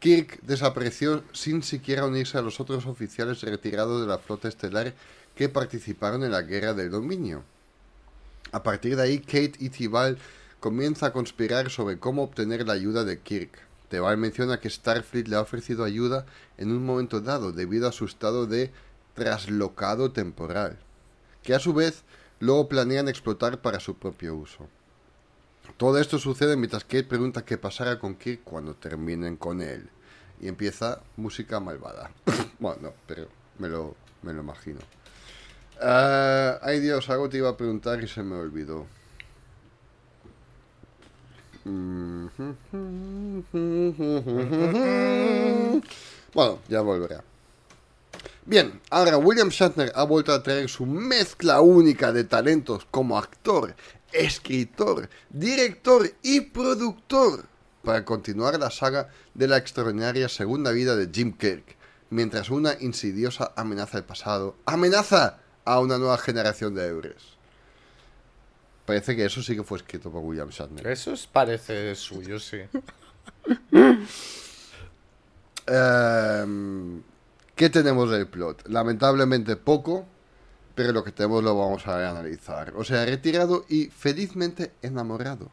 Kirk 0.00 0.40
desapareció 0.42 1.22
sin 1.30 1.62
siquiera 1.62 2.06
unirse 2.06 2.38
a 2.38 2.42
los 2.42 2.58
otros 2.58 2.86
oficiales 2.86 3.40
retirados 3.42 4.00
de 4.00 4.08
la 4.08 4.18
flota 4.18 4.48
estelar 4.48 4.94
que 5.36 5.48
participaron 5.48 6.24
en 6.24 6.32
la 6.32 6.42
Guerra 6.42 6.74
del 6.74 6.90
Dominio. 6.90 7.44
A 8.50 8.64
partir 8.64 8.96
de 8.96 9.02
ahí, 9.02 9.20
Kate 9.20 9.52
y 9.60 9.68
Tibal 9.68 10.18
comienza 10.58 11.06
a 11.06 11.12
conspirar 11.12 11.70
sobre 11.70 12.00
cómo 12.00 12.24
obtener 12.24 12.66
la 12.66 12.72
ayuda 12.72 13.04
de 13.04 13.20
Kirk. 13.20 13.60
Tebal 13.90 14.16
menciona 14.16 14.58
que 14.58 14.70
Starfleet 14.70 15.28
le 15.28 15.36
ha 15.36 15.40
ofrecido 15.40 15.84
ayuda 15.84 16.26
en 16.58 16.72
un 16.72 16.84
momento 16.84 17.20
dado 17.20 17.52
debido 17.52 17.86
a 17.86 17.92
su 17.92 18.06
estado 18.06 18.48
de 18.48 18.72
traslocado 19.14 20.10
temporal, 20.10 20.80
que 21.44 21.54
a 21.54 21.60
su 21.60 21.72
vez 21.72 22.02
luego 22.42 22.68
planean 22.68 23.08
explotar 23.08 23.62
para 23.62 23.78
su 23.78 23.94
propio 23.94 24.34
uso. 24.34 24.68
Todo 25.76 25.98
esto 25.98 26.18
sucede 26.18 26.56
mientras 26.56 26.82
Kate 26.82 27.04
pregunta 27.04 27.44
qué 27.44 27.56
pasará 27.56 28.00
con 28.00 28.16
Kirk 28.16 28.40
cuando 28.42 28.74
terminen 28.74 29.36
con 29.36 29.62
él. 29.62 29.88
Y 30.40 30.48
empieza 30.48 30.98
música 31.16 31.60
malvada. 31.60 32.10
bueno, 32.58 32.78
no, 32.82 32.92
pero 33.06 33.28
me 33.60 33.68
lo, 33.68 33.94
me 34.22 34.32
lo 34.32 34.40
imagino. 34.40 34.80
Ah, 35.80 36.58
ay 36.62 36.80
Dios, 36.80 37.08
algo 37.10 37.28
te 37.28 37.36
iba 37.36 37.48
a 37.48 37.56
preguntar 37.56 38.02
y 38.02 38.08
se 38.08 38.24
me 38.24 38.34
olvidó. 38.34 38.86
Bueno, 46.34 46.60
ya 46.66 46.80
volverá. 46.80 47.22
Bien, 48.44 48.80
ahora 48.90 49.18
William 49.18 49.50
Shatner 49.50 49.92
ha 49.94 50.02
vuelto 50.04 50.32
a 50.32 50.42
traer 50.42 50.68
su 50.68 50.84
mezcla 50.84 51.60
única 51.60 52.12
de 52.12 52.24
talentos 52.24 52.86
como 52.90 53.16
actor, 53.16 53.74
escritor, 54.12 55.08
director 55.30 56.10
y 56.22 56.40
productor 56.40 57.46
para 57.84 58.04
continuar 58.04 58.58
la 58.58 58.70
saga 58.70 59.08
de 59.34 59.46
la 59.48 59.58
extraordinaria 59.58 60.28
segunda 60.28 60.72
vida 60.72 60.96
de 60.96 61.08
Jim 61.12 61.32
Kirk, 61.36 61.76
mientras 62.10 62.50
una 62.50 62.74
insidiosa 62.80 63.52
amenaza 63.56 63.98
del 63.98 64.04
pasado 64.06 64.56
amenaza 64.66 65.38
a 65.64 65.78
una 65.78 65.98
nueva 65.98 66.18
generación 66.18 66.74
de 66.74 66.88
Eures. 66.88 67.22
Parece 68.86 69.14
que 69.14 69.24
eso 69.24 69.40
sí 69.42 69.54
que 69.54 69.62
fue 69.62 69.78
escrito 69.78 70.10
por 70.10 70.22
William 70.24 70.48
Shatner. 70.50 70.84
Eso 70.88 71.12
es- 71.12 71.28
parece 71.28 71.94
suyo, 71.94 72.40
sí. 72.40 72.58
Ehm, 75.66 77.02
¿Qué 77.62 77.70
tenemos 77.70 78.10
del 78.10 78.26
plot? 78.26 78.66
Lamentablemente 78.66 79.54
poco, 79.54 80.04
pero 80.74 80.90
lo 80.90 81.04
que 81.04 81.12
tenemos 81.12 81.44
lo 81.44 81.56
vamos 81.56 81.86
a 81.86 82.10
analizar. 82.10 82.72
O 82.74 82.82
sea, 82.82 83.04
retirado 83.06 83.64
y 83.68 83.84
felizmente 83.84 84.72
enamorado. 84.82 85.48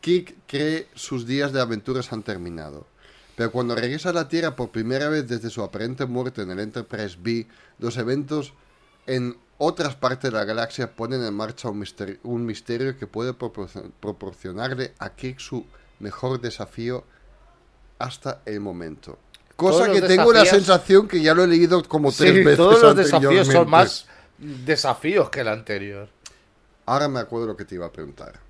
Kirk 0.00 0.36
cree 0.46 0.86
sus 0.94 1.26
días 1.26 1.52
de 1.52 1.60
aventuras 1.60 2.12
han 2.12 2.22
terminado. 2.22 2.86
Pero 3.34 3.50
cuando 3.50 3.74
regresa 3.74 4.10
a 4.10 4.12
la 4.12 4.28
Tierra 4.28 4.54
por 4.54 4.70
primera 4.70 5.08
vez 5.08 5.26
desde 5.26 5.50
su 5.50 5.60
aparente 5.60 6.06
muerte 6.06 6.42
en 6.42 6.52
el 6.52 6.60
Enterprise 6.60 7.18
B, 7.20 7.48
los 7.80 7.96
eventos 7.96 8.52
en 9.08 9.36
otras 9.58 9.96
partes 9.96 10.30
de 10.30 10.38
la 10.38 10.44
galaxia 10.44 10.94
ponen 10.94 11.24
en 11.24 11.34
marcha 11.34 11.68
un 11.68 12.46
misterio, 12.46 12.96
que 12.96 13.08
puede 13.08 13.32
proporcion- 13.32 13.90
proporcionarle 13.98 14.94
a 15.00 15.16
Kirk 15.16 15.40
su 15.40 15.66
mejor 15.98 16.40
desafío 16.40 17.02
hasta 17.98 18.40
el 18.46 18.60
momento. 18.60 19.18
Cosa 19.70 19.92
que 19.92 20.02
tengo 20.02 20.32
la 20.32 20.44
sensación 20.44 21.08
que 21.08 21.20
ya 21.20 21.34
lo 21.34 21.44
he 21.44 21.46
leído 21.48 21.82
como 21.84 22.10
tres 22.12 22.30
Sí, 22.32 22.38
veces. 22.42 22.56
todos 22.56 22.82
los 22.82 22.96
desafíos 22.96 23.46
son 23.46 23.68
más 23.70 24.06
desafíos 24.38 25.30
que 25.30 25.40
el 25.40 25.48
anterior. 25.48 26.08
Ahora 26.86 27.08
me 27.08 27.20
acuerdo 27.20 27.46
lo 27.46 27.56
que 27.56 27.64
te 27.64 27.74
iba 27.76 27.86
a 27.86 27.92
preguntar. 27.92 28.40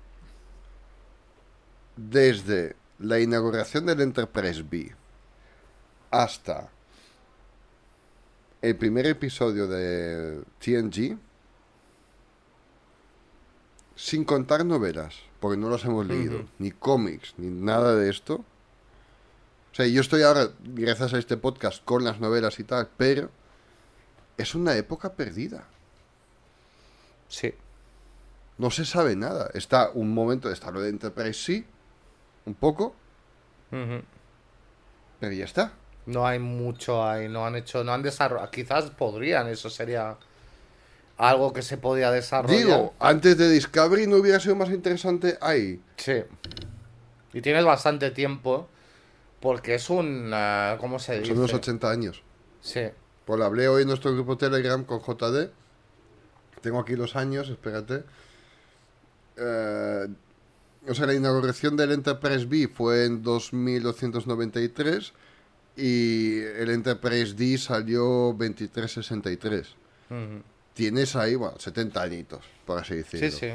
Desde 1.95 2.75
la 2.99 3.19
inauguración 3.19 3.85
del 3.85 4.01
Enterprise 4.01 4.63
B 4.63 4.91
hasta 6.09 6.69
el 8.61 8.75
primer 8.77 9.05
episodio 9.07 9.67
de 9.67 10.41
TNG, 10.59 11.17
sin 13.95 14.23
contar 14.23 14.65
novelas, 14.65 15.15
porque 15.39 15.57
no 15.57 15.69
las 15.69 15.83
hemos 15.85 16.05
leído, 16.05 16.45
ni 16.59 16.71
cómics, 16.71 17.33
ni 17.37 17.47
nada 17.49 17.95
de 17.95 18.09
esto. 18.09 18.43
O 19.73 19.75
sea, 19.75 19.87
yo 19.87 20.01
estoy 20.01 20.21
ahora, 20.21 20.49
gracias 20.63 21.15
a 21.15 21.17
este 21.17 21.35
podcast, 21.35 21.83
con 21.83 22.03
las 22.03 22.19
novelas 22.19 22.59
y 22.59 22.63
tal, 22.63 22.89
pero 22.95 23.31
es 24.37 24.53
una 24.53 24.77
época 24.77 25.13
perdida. 25.13 25.63
Sí. 27.27 27.55
No 28.59 28.69
se 28.69 28.85
sabe 28.85 29.15
nada. 29.15 29.49
Está 29.55 29.89
un 29.95 30.13
momento, 30.13 30.51
está 30.51 30.69
lo 30.69 30.79
de 30.79 30.89
Enterprise, 30.89 31.33
sí, 31.33 31.65
un 32.45 32.53
poco, 32.53 32.93
pero 35.19 35.33
ya 35.33 35.45
está. 35.45 35.73
No 36.05 36.27
hay 36.27 36.37
mucho 36.37 37.03
ahí, 37.03 37.27
no 37.27 37.43
han 37.43 37.55
hecho, 37.55 37.83
no 37.83 37.93
han 37.93 38.03
desarrollado. 38.03 38.51
Quizás 38.51 38.91
podrían, 38.91 39.47
eso 39.47 39.71
sería 39.71 40.17
algo 41.17 41.51
que 41.51 41.63
se 41.63 41.77
podía 41.77 42.11
desarrollar. 42.11 42.59
Digo, 42.59 42.93
antes 42.99 43.39
de 43.39 43.49
Discovery 43.49 44.05
no 44.05 44.17
hubiera 44.17 44.39
sido 44.39 44.55
más 44.55 44.69
interesante 44.69 45.35
ahí. 45.41 45.81
Sí. 45.97 46.23
Y 47.33 47.41
tienes 47.41 47.65
bastante 47.65 48.11
tiempo 48.11 48.69
porque 49.43 49.75
es 49.75 49.89
un, 49.89 50.31
ah, 50.33 50.77
¿cómo 50.79 50.99
se 50.99 51.19
dice? 51.19 51.27
Son 51.27 51.37
unos 51.37 51.53
80 51.53 51.91
años. 51.91 52.23
Sí. 52.61 52.79
Pues 53.25 53.37
lo 53.37 53.43
hablé 53.43 53.67
hoy 53.67 53.81
en 53.81 53.89
nuestro 53.89 54.13
grupo 54.13 54.37
Telegram 54.37 54.85
con 54.85 55.01
JD. 55.01 55.49
Tengo 56.61 56.79
aquí 56.79 56.95
los 56.95 57.17
años, 57.17 57.49
espérate. 57.49 58.05
Eh, 59.35 60.07
o 60.87 60.93
sea, 60.93 61.07
la 61.07 61.13
inauguración 61.13 61.75
del 61.75 61.91
Enterprise 61.91 62.45
B 62.45 62.69
fue 62.73 63.03
en 63.03 63.21
2293 63.21 65.11
y 65.75 66.39
el 66.39 66.69
Enterprise 66.69 67.33
D 67.33 67.57
salió 67.57 68.33
2363. 68.37 69.67
Ujú. 70.09 70.41
Tienes 70.73 71.17
ahí, 71.17 71.35
bueno, 71.35 71.59
70 71.59 72.01
añitos, 72.01 72.45
por 72.65 72.79
así 72.79 72.95
decirlo. 72.95 73.29
Sí, 73.29 73.37
sí. 73.37 73.53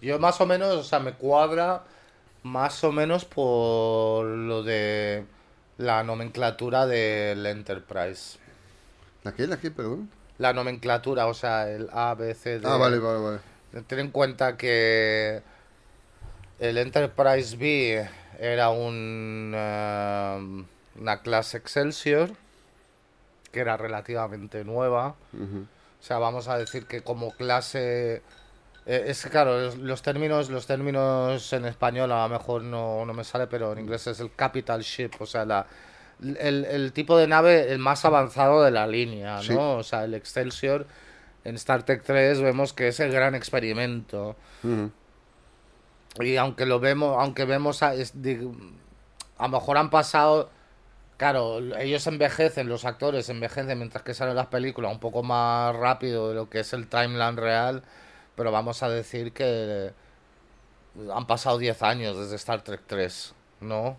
Yo 0.00 0.20
más 0.20 0.40
o 0.40 0.46
menos, 0.46 0.72
o 0.76 0.84
sea, 0.84 1.00
me 1.00 1.14
cuadra 1.14 1.82
más 2.46 2.84
o 2.84 2.92
menos 2.92 3.24
por 3.24 4.24
lo 4.24 4.62
de 4.62 5.24
la 5.78 6.02
nomenclatura 6.04 6.86
del 6.86 7.44
Enterprise. 7.44 8.38
¿La 9.24 9.32
qué? 9.32 9.46
¿La 9.46 9.58
qué? 9.58 9.70
Perdón. 9.70 10.08
La 10.38 10.52
nomenclatura, 10.52 11.26
o 11.26 11.34
sea, 11.34 11.70
el 11.70 11.88
A, 11.92 12.14
B, 12.14 12.34
C, 12.34 12.60
D. 12.60 12.68
Ah, 12.68 12.76
vale, 12.76 12.98
vale, 12.98 13.18
vale. 13.18 13.82
Ten 13.86 13.98
en 13.98 14.10
cuenta 14.10 14.56
que 14.56 15.42
el 16.60 16.78
Enterprise 16.78 17.56
B 17.56 18.08
era 18.38 18.70
un, 18.70 19.52
eh, 19.54 20.64
una 21.00 21.22
clase 21.22 21.58
Excelsior 21.58 22.30
que 23.50 23.60
era 23.60 23.76
relativamente 23.76 24.64
nueva. 24.64 25.16
O 25.34 26.02
sea, 26.02 26.18
vamos 26.18 26.46
a 26.48 26.58
decir 26.58 26.86
que 26.86 27.02
como 27.02 27.32
clase 27.32 28.22
es 28.86 29.22
que 29.24 29.30
claro, 29.30 29.74
los, 29.74 30.02
términos 30.02 30.48
los 30.48 30.66
términos 30.66 31.52
en 31.52 31.64
español 31.64 32.12
a 32.12 32.22
lo 32.22 32.28
mejor 32.38 32.62
no, 32.62 33.04
no 33.04 33.12
me 33.12 33.24
sale, 33.24 33.46
pero 33.48 33.72
en 33.72 33.80
inglés 33.80 34.06
es 34.06 34.20
el 34.20 34.32
capital 34.34 34.82
ship, 34.82 35.10
o 35.18 35.26
sea, 35.26 35.44
la 35.44 35.66
el, 36.22 36.64
el 36.64 36.92
tipo 36.92 37.18
de 37.18 37.26
nave 37.26 37.70
el 37.72 37.78
más 37.78 38.04
avanzado 38.04 38.62
de 38.62 38.70
la 38.70 38.86
línea, 38.86 39.36
¿no? 39.36 39.42
Sí. 39.42 39.54
O 39.58 39.82
sea, 39.82 40.04
el 40.04 40.14
Excelsior 40.14 40.86
en 41.44 41.56
Star 41.56 41.82
Trek 41.82 42.02
3 42.04 42.40
vemos 42.40 42.72
que 42.72 42.88
es 42.88 43.00
el 43.00 43.12
gran 43.12 43.34
experimento. 43.34 44.34
Y 46.20 46.36
aunque 46.36 46.64
lo 46.64 46.80
vemos, 46.80 47.16
aunque 47.20 47.44
vemos 47.44 47.82
a, 47.82 47.94
es- 47.94 48.14
a 49.38 49.42
lo 49.44 49.48
mejor 49.50 49.76
han 49.76 49.90
pasado, 49.90 50.48
claro, 51.18 51.58
ellos 51.78 52.06
envejecen, 52.06 52.68
los 52.68 52.84
actores 52.86 53.28
envejecen 53.28 53.76
mientras 53.78 54.02
que 54.02 54.14
salen 54.14 54.34
las 54.36 54.46
películas 54.46 54.92
un 54.92 55.00
poco 55.00 55.22
más 55.22 55.76
rápido 55.76 56.30
de 56.30 56.34
lo 56.34 56.48
que 56.48 56.60
es 56.60 56.72
el 56.72 56.88
timeline 56.88 57.36
real, 57.36 57.82
pero 58.36 58.52
vamos 58.52 58.82
a 58.82 58.88
decir 58.88 59.32
que 59.32 59.92
han 61.12 61.26
pasado 61.26 61.58
10 61.58 61.82
años 61.82 62.16
desde 62.16 62.36
Star 62.36 62.62
Trek 62.62 62.82
3, 62.86 63.34
¿no? 63.60 63.96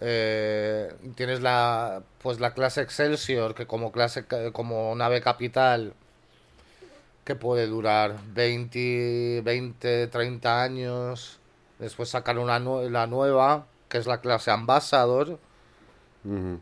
Eh, 0.00 0.94
tienes 1.14 1.42
la 1.42 2.02
pues 2.22 2.40
la 2.40 2.54
clase 2.54 2.80
Excelsior 2.80 3.54
que 3.54 3.66
como 3.66 3.92
clase 3.92 4.24
como 4.52 4.94
nave 4.96 5.20
capital 5.20 5.92
que 7.24 7.34
puede 7.36 7.66
durar 7.66 8.18
20, 8.32 9.42
20, 9.44 10.06
30 10.08 10.62
años. 10.62 11.38
Después 11.78 12.08
sacar 12.08 12.38
una 12.38 12.58
la 12.58 13.06
nueva, 13.06 13.66
que 13.88 13.98
es 13.98 14.06
la 14.06 14.20
clase 14.20 14.50
Ambassador. 14.50 15.38
Ujú. 16.24 16.60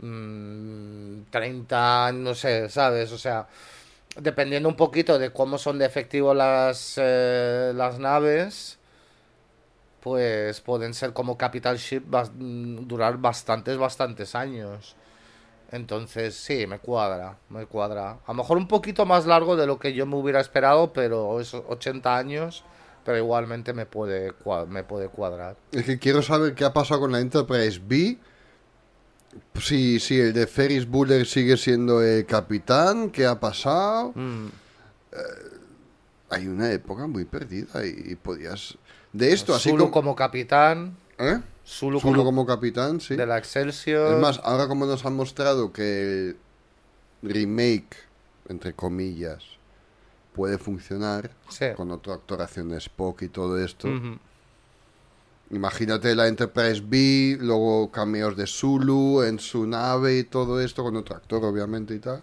mm, 0.00 1.22
30, 1.30 2.06
años, 2.06 2.20
no 2.20 2.34
sé, 2.34 2.68
¿sabes? 2.68 3.12
O 3.12 3.18
sea, 3.18 3.46
dependiendo 4.16 4.68
un 4.68 4.76
poquito 4.76 5.18
de 5.18 5.32
cómo 5.32 5.58
son 5.58 5.78
de 5.78 5.86
efectivo 5.86 6.34
las, 6.34 6.94
eh, 6.96 7.72
las 7.74 7.98
naves, 7.98 8.78
pues 10.00 10.60
pueden 10.60 10.94
ser 10.94 11.12
como 11.12 11.36
Capital 11.36 11.76
Ship, 11.76 12.02
durar 12.02 13.18
bastantes, 13.18 13.76
bastantes 13.76 14.34
años. 14.34 14.96
Entonces, 15.72 16.34
sí, 16.34 16.66
me 16.66 16.80
cuadra, 16.80 17.36
me 17.48 17.66
cuadra. 17.66 18.18
A 18.26 18.32
lo 18.32 18.34
mejor 18.34 18.56
un 18.56 18.66
poquito 18.66 19.06
más 19.06 19.26
largo 19.26 19.56
de 19.56 19.66
lo 19.66 19.78
que 19.78 19.92
yo 19.92 20.04
me 20.04 20.16
hubiera 20.16 20.40
esperado, 20.40 20.92
pero 20.92 21.40
es 21.40 21.54
80 21.54 22.16
años, 22.16 22.64
pero 23.04 23.18
igualmente 23.18 23.72
me 23.72 23.86
puede, 23.86 24.32
me 24.68 24.82
puede 24.82 25.08
cuadrar. 25.08 25.56
Es 25.70 25.84
que 25.84 25.98
quiero 25.98 26.22
saber 26.22 26.54
qué 26.54 26.64
ha 26.64 26.72
pasado 26.72 27.00
con 27.00 27.12
la 27.12 27.20
Enterprise 27.20 27.80
B. 27.84 28.18
Si, 29.60 30.00
si 30.00 30.18
el 30.18 30.32
de 30.32 30.46
Ferris 30.46 30.88
Bueller 30.88 31.26
sigue 31.26 31.56
siendo 31.56 32.02
el 32.02 32.26
capitán, 32.26 33.10
¿qué 33.10 33.26
ha 33.26 33.38
pasado? 33.38 34.12
Mm. 34.14 34.46
Hay 36.30 36.46
una 36.46 36.70
época 36.72 37.06
muy 37.06 37.24
perdida 37.24 37.84
y, 37.84 38.12
y 38.12 38.14
podías... 38.16 38.76
De 39.12 39.32
esto, 39.32 39.54
así 39.54 39.70
Zulu 39.70 39.84
como... 39.84 39.92
como 39.92 40.16
capitán, 40.16 40.96
¿Eh? 41.18 41.40
Zulu, 41.66 42.00
Zulu 42.00 42.12
como, 42.20 42.24
como 42.24 42.46
capitán, 42.46 43.00
sí. 43.00 43.16
de 43.16 43.26
la 43.26 43.38
Excelsior. 43.38 44.14
Es 44.14 44.20
más, 44.20 44.40
ahora 44.44 44.68
como 44.68 44.86
nos 44.86 45.04
han 45.04 45.14
mostrado 45.14 45.72
que 45.72 46.28
el 46.30 46.36
remake, 47.22 47.96
entre 48.48 48.72
comillas, 48.72 49.42
puede 50.32 50.58
funcionar 50.58 51.32
Sí. 51.48 51.66
con 51.76 51.90
otra 51.90 52.14
actuación 52.14 52.68
de 52.68 52.78
Spock 52.78 53.22
y 53.22 53.28
todo 53.28 53.58
esto. 53.62 53.88
Imagínate 55.50 56.14
la 56.14 56.28
Enterprise 56.28 56.82
B, 56.84 57.36
luego 57.40 57.90
cameos 57.90 58.36
de 58.36 58.46
Zulu 58.46 59.22
en 59.22 59.40
su 59.40 59.66
nave 59.66 60.18
y 60.18 60.24
todo 60.24 60.60
esto, 60.60 60.84
con 60.84 60.96
otro 60.96 61.16
actor 61.16 61.44
obviamente 61.44 61.94
y 61.94 61.98
tal. 61.98 62.22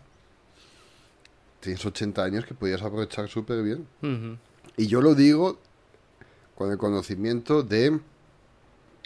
Tienes 1.60 1.86
80 1.86 2.24
años 2.24 2.46
que 2.46 2.54
podías 2.54 2.82
aprovechar 2.82 3.28
súper 3.28 3.64
bien. 3.64 3.88
Y 4.78 4.88
yo 4.88 5.02
lo 5.02 5.14
digo 5.16 5.60
con 6.56 6.72
el 6.72 6.78
conocimiento 6.78 7.64
de 7.64 8.00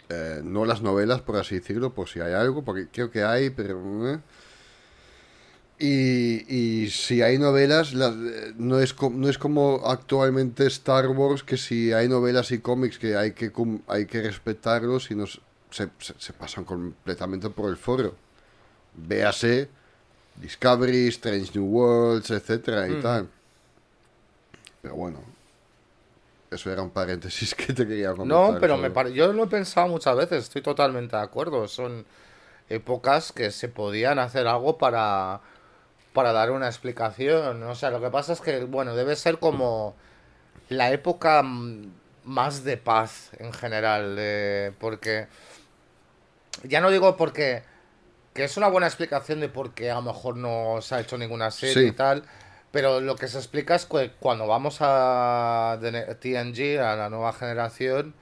eh, 0.08 0.40
no 0.44 0.64
las 0.66 0.82
novelas, 0.82 1.20
por 1.22 1.36
así 1.36 1.56
decirlo, 1.56 1.92
por 1.92 2.08
si 2.08 2.20
hay 2.20 2.34
algo, 2.34 2.62
porque 2.62 2.88
creo 2.88 3.10
que 3.10 3.24
hay, 3.24 3.50
pero... 3.50 4.08
eh. 4.08 4.20
Y, 5.84 6.44
y 6.48 6.90
si 6.90 7.22
hay 7.22 7.38
novelas, 7.38 7.92
las- 7.92 8.14
eh, 8.14 8.52
no, 8.56 8.78
es 8.78 8.94
no 9.02 9.28
es 9.28 9.36
como 9.36 9.82
actualmente 9.84 10.64
Star 10.68 11.08
Wars, 11.08 11.42
que 11.42 11.56
si 11.56 11.92
hay 11.92 12.08
novelas 12.08 12.52
y 12.52 12.60
cómics 12.60 12.98
que 13.00 13.16
hay 13.16 13.32
que, 13.32 13.50
hay 13.88 14.06
que 14.06 14.22
respetarlos 14.22 15.10
y 15.10 15.16
nos, 15.16 15.40
se, 15.70 15.88
se- 15.98 16.14
se 16.18 16.32
pasan 16.34 16.64
completamente 16.64 17.50
por 17.50 17.68
el 17.68 17.76
foro. 17.76 18.14
Véase 18.94 19.68
Discovery, 20.36 21.08
Strange 21.08 21.50
New 21.58 21.66
Worlds, 21.66 22.30
etcétera 22.30 22.86
y 22.88 22.92
Mm. 22.92 23.02
tal. 23.02 23.28
Pero 24.82 24.94
bueno, 24.94 25.18
eso 26.50 26.70
era 26.70 26.82
un 26.82 26.90
paréntesis 26.90 27.54
que 27.56 27.72
te 27.72 27.86
quería 27.88 28.12
comentar. 28.14 28.52
No, 28.54 28.60
pero 28.60 28.76
solo. 28.76 28.88
me 28.88 29.12
yo 29.14 29.32
lo 29.32 29.44
he 29.44 29.46
pensado 29.48 29.88
muchas 29.88 30.16
veces, 30.16 30.44
estoy 30.44 30.62
totalmente 30.62 31.16
de 31.16 31.22
acuerdo. 31.22 31.66
Son 31.66 32.04
épocas 32.68 33.32
que 33.32 33.50
se 33.50 33.68
podían 33.68 34.18
hacer 34.18 34.46
algo 34.46 34.78
para, 34.78 35.40
para 36.12 36.32
dar 36.32 36.50
una 36.50 36.66
explicación. 36.66 37.62
O 37.62 37.74
sea, 37.74 37.90
lo 37.90 38.00
que 38.00 38.10
pasa 38.10 38.32
es 38.32 38.40
que, 38.40 38.64
bueno, 38.64 38.94
debe 38.94 39.16
ser 39.16 39.38
como 39.38 39.94
la 40.68 40.90
época 40.92 41.42
más 42.24 42.64
de 42.64 42.76
paz 42.76 43.30
en 43.38 43.52
general, 43.52 44.74
porque 44.78 45.26
ya 46.64 46.80
no 46.80 46.90
digo 46.90 47.16
porque 47.16 47.62
que 48.34 48.44
es 48.44 48.56
una 48.56 48.68
buena 48.68 48.86
explicación 48.86 49.40
de 49.40 49.48
por 49.48 49.74
qué 49.74 49.90
a 49.90 49.96
lo 49.96 50.02
mejor 50.02 50.36
no 50.36 50.80
se 50.80 50.94
ha 50.94 51.00
hecho 51.00 51.18
ninguna 51.18 51.50
serie 51.50 51.74
Sí. 51.74 51.86
y 51.88 51.92
tal, 51.92 52.22
pero 52.70 53.00
lo 53.00 53.16
que 53.16 53.28
se 53.28 53.36
explica 53.38 53.74
es 53.74 53.84
que 53.84 54.12
cuando 54.20 54.46
vamos 54.46 54.78
a 54.80 55.78
TNG, 55.80 56.78
a 56.80 56.96
la 56.96 57.10
nueva 57.10 57.32
generación, 57.34 58.14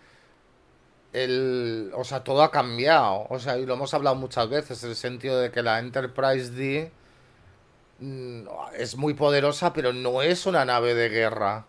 el, 1.12 1.92
o 1.94 2.02
sea, 2.04 2.24
todo 2.24 2.42
ha 2.42 2.50
cambiado, 2.50 3.26
o 3.28 3.38
sea, 3.38 3.58
y 3.58 3.66
lo 3.66 3.74
hemos 3.74 3.94
hablado 3.94 4.16
muchas 4.16 4.48
veces, 4.48 4.82
el 4.84 4.96
sentido 4.96 5.38
de 5.40 5.50
que 5.50 5.62
la 5.62 5.78
Enterprise 5.78 6.50
D 6.52 6.90
es 8.76 8.96
muy 8.96 9.14
poderosa, 9.14 9.72
pero 9.72 9.92
no 9.92 10.22
es 10.22 10.46
una 10.46 10.64
nave 10.64 10.94
de 10.94 11.08
guerra. 11.08 11.66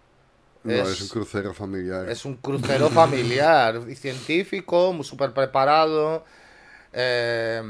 No, 0.63 0.71
es- 0.71 0.89
es, 0.89 1.01
un 1.01 1.07
crucero 1.09 1.53
familiar. 1.53 2.09
es 2.09 2.25
un 2.25 2.35
crucero 2.37 2.89
familiar 2.89 3.81
y 3.89 3.95
científico, 3.95 4.93
muy 4.93 5.03
súper 5.03 5.33
preparado. 5.33 6.23
eh, 6.93 7.61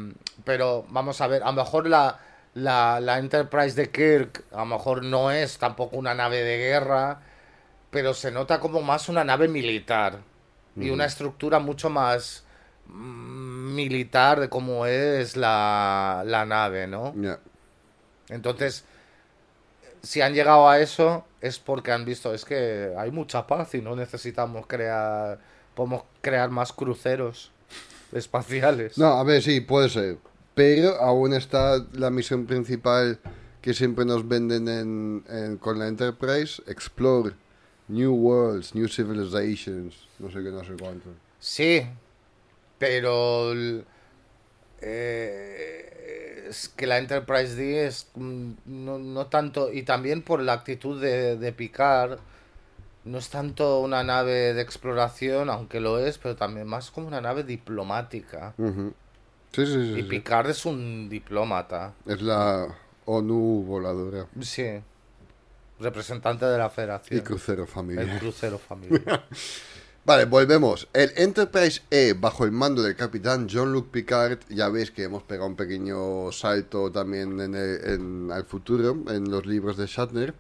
pero 0.43 0.85
vamos 0.89 1.21
a 1.21 1.27
ver, 1.27 1.43
a 1.43 1.47
lo 1.47 1.53
mejor 1.53 1.87
la, 1.87 2.19
la, 2.55 2.99
la 2.99 3.19
Enterprise 3.19 3.75
de 3.75 3.89
Kirk, 3.91 4.43
a 4.51 4.59
lo 4.59 4.65
mejor 4.65 5.03
no 5.03 5.31
es 5.31 5.57
tampoco 5.59 5.95
una 5.97 6.13
nave 6.15 6.41
de 6.43 6.57
guerra, 6.57 7.21
pero 7.91 8.13
se 8.13 8.31
nota 8.31 8.59
como 8.59 8.81
más 8.81 9.09
una 9.09 9.23
nave 9.23 9.47
militar 9.47 10.19
y 10.79 10.89
una 10.89 11.05
estructura 11.05 11.59
mucho 11.59 11.89
más 11.89 12.43
mm, 12.87 13.75
militar 13.75 14.39
de 14.39 14.49
cómo 14.49 14.85
es 14.87 15.37
la, 15.37 16.23
la 16.25 16.45
nave, 16.45 16.87
¿no? 16.87 17.13
Entonces, 18.31 18.83
si 20.01 20.21
han 20.21 20.33
llegado 20.33 20.67
a 20.67 20.79
eso 20.79 21.25
es 21.41 21.59
porque 21.59 21.91
han 21.91 22.05
visto, 22.05 22.33
es 22.33 22.43
que 22.45 22.93
hay 22.97 23.11
mucha 23.11 23.45
paz 23.45 23.75
y 23.75 23.81
no 23.81 23.95
necesitamos 23.95 24.65
crear, 24.65 25.39
podemos 25.75 26.03
crear 26.21 26.49
más 26.49 26.73
cruceros 26.73 27.51
espaciales. 28.11 28.97
No, 28.97 29.07
a 29.07 29.23
ver, 29.23 29.41
sí, 29.43 29.61
puede 29.61 29.89
ser. 29.89 30.17
Pero 30.55 30.95
aún 31.01 31.33
está 31.33 31.85
la 31.93 32.09
misión 32.09 32.45
principal 32.45 33.19
que 33.61 33.73
siempre 33.73 34.05
nos 34.05 34.27
venden 34.27 34.67
en, 34.67 35.23
en- 35.29 35.57
con 35.57 35.77
la 35.79 35.87
Enterprise: 35.87 36.61
Explore 36.67 37.33
New 37.87 38.13
Worlds, 38.13 38.73
New 38.75 38.87
Civilizations, 38.87 40.07
no 40.19 40.27
sé 40.31 40.43
qué, 40.43 40.49
no 40.51 40.63
sé 40.63 40.71
cuánto. 40.79 41.09
Sí, 41.39 41.85
pero 42.77 43.53
eh, 44.81 46.47
es 46.49 46.69
que 46.69 46.87
la 46.87 46.97
Enterprise 46.97 47.55
D 47.55 47.85
es 47.85 48.07
mm, 48.15 48.51
no, 48.65 48.99
no 48.99 49.27
tanto, 49.27 49.71
y 49.71 49.83
también 49.83 50.21
por 50.21 50.41
la 50.41 50.53
actitud 50.53 51.01
de, 51.01 51.37
de 51.37 51.53
Picard, 51.53 52.19
no 53.03 53.17
es 53.17 53.29
tanto 53.29 53.79
una 53.79 54.03
nave 54.03 54.53
de 54.53 54.61
exploración, 54.61 55.49
aunque 55.49 55.79
lo 55.79 55.99
es, 55.99 56.17
pero 56.17 56.35
también 56.35 56.67
más 56.67 56.91
como 56.91 57.07
una 57.07 57.21
nave 57.21 57.43
diplomática. 57.43 58.53
Sí, 58.57 59.65
sí, 59.65 59.65
sí. 59.65 59.99
Y. 59.99 60.03
Picard 60.03 60.49
es 60.49 60.65
un 60.65 61.09
diplomata. 61.09 61.93
Es 62.05 62.21
la 62.21 62.67
ONU 63.05 63.63
voladora. 63.63 64.27
Sí. 64.41 64.81
representante 65.79 66.45
de 66.45 66.57
la 66.57 66.69
federación. 66.69 67.19
Y 67.19 67.23
crucero 67.23 67.65
familiar. 67.65 68.07
El 68.07 68.19
crucero 68.19 68.59
familiar. 68.59 69.25
Vale, 70.03 70.25
volvemos. 70.25 70.87
El 70.93 71.11
Enterprise 71.15 71.81
E, 71.91 72.13
bajo 72.13 72.43
el 72.43 72.51
mando 72.51 72.81
del 72.81 72.95
capitán 72.95 73.47
Jean-Luc 73.47 73.89
Picard, 73.91 74.39
ya 74.49 74.67
veis 74.69 74.89
que 74.89 75.03
hemos 75.03 75.21
pegado 75.23 75.47
un 75.47 75.55
pequeño 75.55 76.31
salto 76.31 76.91
también 76.91 77.39
en 77.39 77.53
el- 77.55 78.31
al 78.31 78.45
futuro, 78.45 78.97
en 79.09 79.29
los 79.29 79.45
libros 79.45 79.77
de 79.77 79.85
Shatner, 79.85 80.33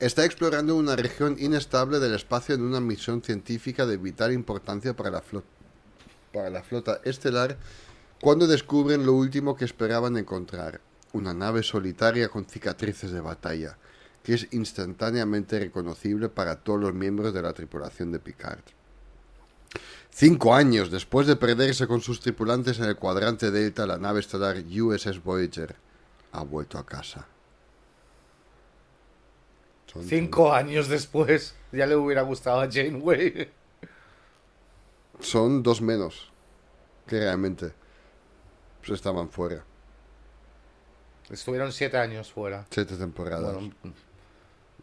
está 0.00 0.24
explorando 0.24 0.74
una 0.74 0.96
región 0.96 1.36
inestable 1.38 2.00
del 2.00 2.14
espacio 2.14 2.56
en 2.56 2.62
una 2.62 2.80
misión 2.80 3.22
científica 3.22 3.86
de 3.86 3.96
vital 3.96 4.32
importancia 4.32 4.94
para 4.94 5.10
la, 5.10 5.22
flo- 5.22 5.44
para 6.32 6.50
la 6.50 6.64
flota 6.64 7.00
estelar, 7.04 7.56
cuando 8.20 8.48
descubren 8.48 9.06
lo 9.06 9.12
último 9.12 9.54
que 9.54 9.64
esperaban 9.64 10.16
encontrar, 10.16 10.80
una 11.12 11.32
nave 11.32 11.62
solitaria 11.62 12.28
con 12.28 12.44
cicatrices 12.46 13.12
de 13.12 13.20
batalla 13.20 13.76
que 14.22 14.34
es 14.34 14.48
instantáneamente 14.52 15.58
reconocible 15.58 16.28
para 16.28 16.56
todos 16.56 16.80
los 16.80 16.94
miembros 16.94 17.34
de 17.34 17.42
la 17.42 17.52
tripulación 17.52 18.12
de 18.12 18.18
Picard. 18.18 18.62
Cinco 20.10 20.54
años 20.54 20.90
después 20.90 21.26
de 21.26 21.36
perderse 21.36 21.86
con 21.86 22.00
sus 22.00 22.20
tripulantes 22.20 22.78
en 22.78 22.84
el 22.84 22.96
cuadrante 22.96 23.50
Delta, 23.50 23.86
la 23.86 23.96
nave 23.96 24.20
estelar 24.20 24.56
USS 24.58 25.22
Voyager 25.22 25.74
ha 26.32 26.42
vuelto 26.42 26.78
a 26.78 26.84
casa. 26.84 27.26
Cinco 30.06 30.52
años 30.52 30.88
después, 30.88 31.54
ya 31.70 31.86
le 31.86 31.96
hubiera 31.96 32.22
gustado 32.22 32.60
a 32.60 32.70
Janeway. 32.70 33.50
Son 35.20 35.62
dos 35.62 35.82
menos 35.82 36.32
que 37.06 37.18
realmente 37.18 37.72
pues, 38.80 38.92
estaban 38.92 39.28
fuera. 39.28 39.64
Estuvieron 41.30 41.72
siete 41.72 41.98
años 41.98 42.32
fuera. 42.32 42.66
Siete 42.70 42.96
temporadas. 42.96 43.54
Bueno, 43.54 43.72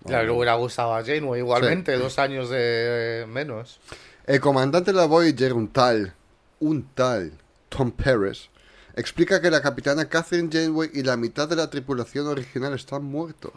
le 0.07 0.29
hubiera 0.29 0.55
gustado 0.55 0.95
a 0.95 1.03
Janeway 1.03 1.41
igualmente, 1.41 1.97
dos 1.97 2.19
años 2.19 2.49
de 2.49 3.25
menos. 3.27 3.79
El 4.25 4.39
comandante 4.39 4.91
de 4.91 4.97
la 4.97 5.05
Voyager, 5.05 5.53
un 5.53 5.67
tal, 5.67 6.13
un 6.59 6.87
tal 6.93 7.31
Tom 7.69 7.91
Paris, 7.91 8.49
explica 8.95 9.41
que 9.41 9.49
la 9.49 9.61
capitana 9.61 10.07
Catherine 10.07 10.49
Janeway 10.51 10.89
y 10.93 11.03
la 11.03 11.17
mitad 11.17 11.47
de 11.47 11.55
la 11.55 11.69
tripulación 11.69 12.27
original 12.27 12.73
están 12.73 13.03
muertos. 13.03 13.53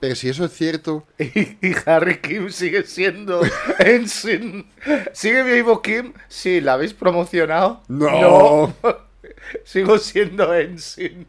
Pero 0.00 0.14
si 0.14 0.28
eso 0.28 0.44
es 0.44 0.52
cierto, 0.52 1.06
Y, 1.18 1.66
y 1.66 1.74
Harry 1.86 2.20
Kim 2.20 2.50
sigue 2.50 2.84
siendo 2.84 3.40
Ensign. 3.78 4.66
¿Sigue 5.12 5.42
vivo 5.42 5.82
Kim? 5.82 6.12
Sí, 6.28 6.60
¿la 6.60 6.74
habéis 6.74 6.94
promocionado? 6.94 7.82
No. 7.88 8.74
Sigo 9.64 9.98
siendo 9.98 10.54
Ensign. 10.54 11.26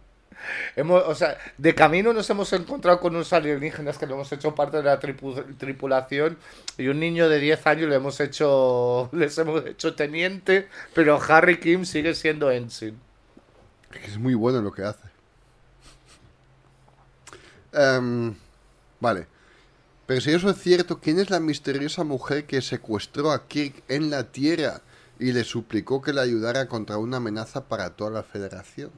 Hemos, 0.76 1.04
o 1.06 1.16
sea, 1.16 1.38
de 1.58 1.76
camino 1.76 2.14
nos 2.14 2.30
hemos 2.30 2.52
encontrado 2.54 3.00
con 3.00 3.16
unos 3.16 3.32
alienígenas 3.34 3.98
que 3.98 4.06
lo 4.08 4.16
hemos 4.16 4.32
hecho 4.32 4.56
parte 4.56 4.78
de 4.78 4.84
la 4.84 5.00
tripu- 5.00 5.58
tripulación 5.58 6.38
y 6.78 6.88
un 6.88 7.00
niño 7.00 7.30
de 7.30 7.40
10 7.40 7.66
años 7.68 7.90
le 7.90 7.96
hemos 7.96 8.20
hecho 8.20 9.10
les 9.12 9.38
hemos 9.38 9.66
hecho 9.66 9.96
teniente, 9.96 10.68
pero 10.94 11.20
Harry 11.28 11.60
Kim 11.60 11.86
sigue 11.86 12.14
siendo 12.16 12.52
Ensign. 12.52 12.98
es 14.06 14.18
muy 14.18 14.34
bueno 14.36 14.62
lo 14.62 14.72
que 14.72 14.84
hace. 14.84 15.10
Em, 17.72 18.36
vale. 19.00 19.28
Pero 20.06 20.22
si 20.22 20.32
eso 20.32 20.50
es 20.50 20.58
cierto, 20.58 21.00
¿quién 21.00 21.20
es 21.20 21.30
la 21.30 21.40
misteriosa 21.40 22.04
mujer 22.04 22.46
que 22.46 22.62
secuestró 22.62 23.32
a 23.32 23.48
Kirk 23.48 23.84
en 23.88 24.10
la 24.10 24.24
Tierra 24.32 24.82
y 25.20 25.34
le 25.34 25.44
suplicó 25.44 26.02
que 26.02 26.14
le 26.14 26.22
ayudara 26.22 26.68
contra 26.68 26.98
una 26.98 27.18
amenaza 27.18 27.66
para 27.68 27.92
toda 27.92 28.10
la 28.10 28.24
Federación? 28.24 28.90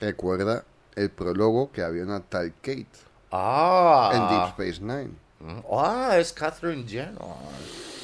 Recuerda 0.00 0.64
el 0.96 1.10
prólogo 1.10 1.70
que 1.72 1.82
había 1.82 2.02
una 2.02 2.20
tal 2.20 2.52
Kate 2.62 2.86
Ah. 3.32 4.10
en 4.14 4.28
Deep 4.28 4.70
Space 4.70 4.80
Nine. 4.80 5.62
Ah, 5.72 6.16
es 6.18 6.32
Catherine 6.32 6.84
Jenner. 6.86 7.14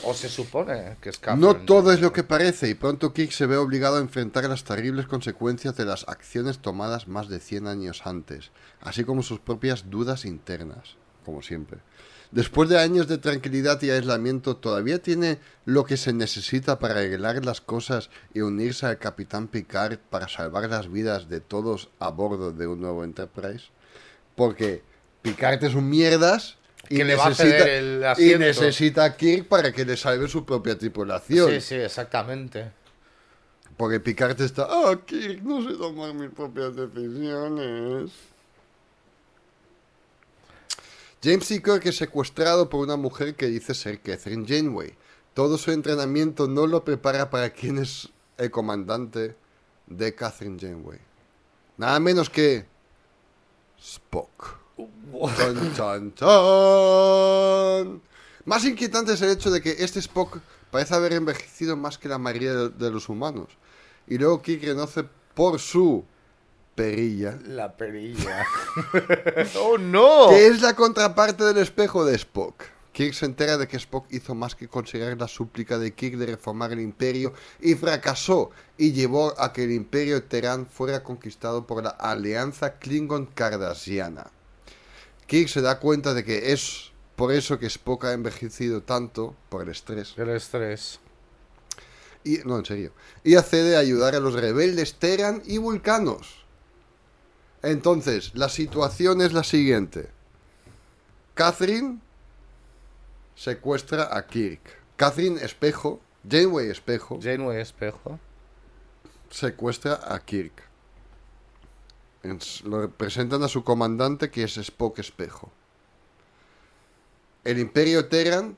O 0.05 0.15
se 0.15 0.29
supone 0.29 0.97
que 1.01 1.09
es 1.11 1.19
Catherine 1.19 1.41
No 1.45 1.57
todo 1.67 1.81
Jenner. 1.83 1.95
es 1.97 2.01
lo 2.01 2.13
que 2.13 2.23
parece 2.23 2.69
y 2.69 2.75
pronto 2.75 3.13
Kirk 3.13 3.33
se 3.33 3.47
ve 3.47 3.57
obligado 3.57 3.97
a 3.97 4.01
enfrentar 4.01 4.45
las 4.45 4.63
terribles 4.63 5.07
consecuencias 5.07 5.77
de 5.77 5.85
las 5.85 6.07
acciones 6.09 6.59
tomadas 6.61 7.09
más 7.09 7.29
de 7.29 7.41
100 7.41 7.67
años 7.67 8.03
antes, 8.07 8.53
así 8.81 9.03
como 9.05 9.23
sus 9.23 9.41
propias 9.41 9.91
dudas 9.91 10.25
internas, 10.25 10.97
como 11.25 11.43
siempre. 11.43 11.81
Después 12.31 12.69
de 12.69 12.79
años 12.79 13.09
de 13.09 13.19
tranquilidad 13.19 13.81
y 13.83 13.91
aislamiento, 13.91 14.57
¿todavía 14.57 15.01
tiene 15.01 15.39
lo 15.65 15.85
que 15.85 15.97
se 15.97 16.13
necesita 16.13 16.79
para 16.79 16.95
arreglar 16.95 17.45
las 17.45 17.61
cosas 17.61 18.11
y 18.35 18.41
unirse 18.41 18.87
al 18.87 18.99
Capitán 18.99 19.49
Picard 19.49 19.99
para 20.11 20.29
salvar 20.29 20.69
las 20.69 20.91
vidas 20.91 21.29
de 21.29 21.41
todos 21.41 21.89
a 21.99 22.11
bordo 22.11 22.53
de 22.53 22.67
un 22.67 22.81
nuevo 22.81 23.05
Enterprise? 23.05 23.67
Porque 24.35 24.83
Picard 25.23 25.63
es 25.65 25.75
un 25.75 25.89
mierdas 25.89 26.59
y 26.89 26.97
Que 26.97 27.05
le 27.05 27.17
va 27.17 27.27
a 27.27 27.29
necesita, 27.31 27.71
el 27.71 28.05
y 28.19 28.39
necesita 28.39 29.05
a 29.05 29.17
Kirk 29.17 29.49
para 29.49 29.73
que 29.73 29.85
le 29.85 29.97
salve 29.97 30.29
su 30.29 30.45
propia 30.45 30.77
tripulación. 30.79 31.51
Sí, 31.51 31.61
sí, 31.61 31.75
exactamente. 31.77 32.71
Porque 33.77 34.01
Picard 34.01 34.41
está, 34.41 34.67
ah, 34.69 34.99
Kirk, 35.05 35.43
no 35.43 35.63
sé 35.63 35.77
tomar 35.77 36.15
mis 36.15 36.31
propias 36.31 36.75
decisiones. 36.77 38.11
James 41.27 41.45
C. 41.45 41.61
Kirk 41.61 41.85
es 41.87 41.97
secuestrado 41.97 42.71
por 42.71 42.85
una 42.85 42.95
mujer 42.95 43.35
que 43.35 43.47
dice 43.47 43.75
ser 43.75 44.01
Catherine 44.01 44.47
Janeway. 44.47 44.95
Todo 45.35 45.59
su 45.59 45.73
entrenamiento 45.73 46.47
no 46.47 46.69
lo 46.69 46.85
prepara 46.85 47.31
para 47.31 47.51
quien 47.51 47.79
es 47.79 48.11
el 48.39 48.53
comandante 48.53 49.35
de 49.89 50.15
Catherine 50.15 50.57
Janeway. 50.57 51.01
Nada 51.79 51.99
menos 51.99 52.31
que 52.31 52.65
Spock. 53.77 54.61
Chon, 54.77 55.75
chon, 55.75 56.15
chon. 56.15 58.03
Más 58.45 58.65
inquietante 58.65 59.15
es 59.15 59.23
el 59.23 59.31
hecho 59.31 59.51
de 59.51 59.61
que 59.61 59.75
este 59.81 59.99
Spock 59.99 60.39
parece 60.71 60.95
haber 60.95 61.13
envejecido 61.15 61.77
más 61.77 61.99
que 61.99 62.09
la 62.09 62.19
mayoría 62.19 62.55
de, 62.55 62.69
de 62.69 62.91
los 62.93 63.09
humanos. 63.09 63.49
Y 64.07 64.17
luego 64.17 64.43
Kirk 64.43 64.63
reconoce 64.63 65.03
por 65.35 65.59
su 65.59 66.05
perilla, 66.77 67.39
La 67.45 67.77
perilla. 67.77 68.47
¡Oh, 69.61 69.79
no! 69.79 70.29
que 70.29 70.47
es 70.47 70.63
la 70.63 70.77
contraparte 70.77 71.43
del 71.43 71.59
espejo 71.59 72.05
de 72.05 72.15
Spock. 72.15 72.63
Kirk 72.93 73.13
se 73.13 73.27
entera 73.27 73.59
de 73.59 73.69
que 73.69 73.77
Spock 73.77 74.07
hizo 74.11 74.35
más 74.35 74.55
que 74.55 74.69
conseguir 74.69 75.21
la 75.21 75.29
súplica 75.29 75.79
de 75.79 75.93
Kirk 75.93 76.17
de 76.17 76.27
reformar 76.27 76.73
el 76.73 76.81
imperio 76.81 77.35
y 77.61 77.75
fracasó 77.75 78.51
y 78.79 78.93
llevó 78.93 79.39
a 79.39 79.53
que 79.53 79.65
el 79.65 79.73
imperio 79.73 80.23
Terán 80.23 80.67
fuera 80.67 81.03
conquistado 81.03 81.67
por 81.67 81.83
la 81.83 81.91
alianza 81.91 82.79
Klingon-Cardassiana. 82.79 84.31
Kirk 85.27 85.49
se 85.49 85.61
da 85.61 85.79
cuenta 85.79 86.15
de 86.15 86.25
que 86.25 86.53
es 86.53 86.93
por 87.17 87.33
eso 87.33 87.59
que 87.59 87.67
Spock 87.67 88.05
ha 88.05 88.13
envejecido 88.13 88.83
tanto, 88.83 89.35
por 89.49 89.63
el 89.63 89.69
estrés. 89.69 90.15
El 90.17 90.31
estrés. 90.31 91.01
Y, 92.25 92.39
no, 92.45 92.59
en 92.59 92.65
serio. 92.65 92.93
Y 93.25 93.37
accede 93.37 93.77
a 93.77 93.81
ayudar 93.81 94.15
a 94.15 94.21
los 94.21 94.35
rebeldes 94.35 94.95
Terran 94.95 95.43
y 95.45 95.59
Vulcanos. 95.59 96.46
Entonces, 97.63 98.33
la 98.35 98.49
situación 98.49 99.21
es 99.21 99.33
la 99.33 99.45
siguiente. 99.45 100.11
Catherine 101.35 102.01
secuestra 103.35 104.17
a 104.17 104.27
Kirk. 104.27 104.61
Catherine 104.97 105.43
Espejo, 105.43 106.01
Janeway 106.29 106.71
Espejo, 106.71 107.19
Janeway 107.23 107.61
Espejo. 107.61 108.19
secuestra 109.31 110.01
a 110.07 110.19
Kirk. 110.21 110.63
Lo 112.65 112.91
presentan 112.91 113.43
a 113.43 113.49
su 113.49 113.63
comandante 113.63 114.31
que 114.31 114.43
es 114.45 114.57
Spock 114.57 114.99
Espejo. 114.99 115.51
El 117.45 117.59
Imperio 117.61 118.07
Terran 118.07 118.57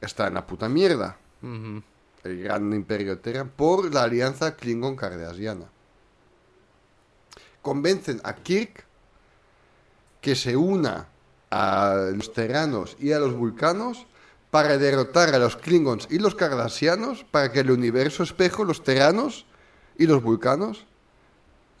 está 0.00 0.26
en 0.26 0.34
la 0.34 0.46
puta 0.46 0.68
mierda. 0.68 1.18
El 2.24 2.42
gran 2.42 2.72
imperio 2.72 3.20
Terran, 3.20 3.50
por 3.50 3.94
la 3.94 4.02
alianza 4.02 4.56
Klingon-Cardassiana. 4.56 5.68
Convencen 7.66 8.20
a 8.22 8.32
Kirk 8.36 8.84
que 10.20 10.36
se 10.36 10.56
una 10.56 11.08
a 11.50 12.12
los 12.14 12.32
terranos 12.32 12.96
y 13.00 13.10
a 13.10 13.18
los 13.18 13.34
vulcanos 13.34 14.06
para 14.52 14.78
derrotar 14.78 15.34
a 15.34 15.38
los 15.40 15.56
Klingons 15.56 16.06
y 16.08 16.20
los 16.20 16.36
Cardassianos 16.36 17.24
para 17.24 17.50
que 17.50 17.58
el 17.58 17.72
universo 17.72 18.22
espejo, 18.22 18.62
los 18.62 18.84
terranos 18.84 19.46
y 19.98 20.06
los 20.06 20.22
vulcanos 20.22 20.86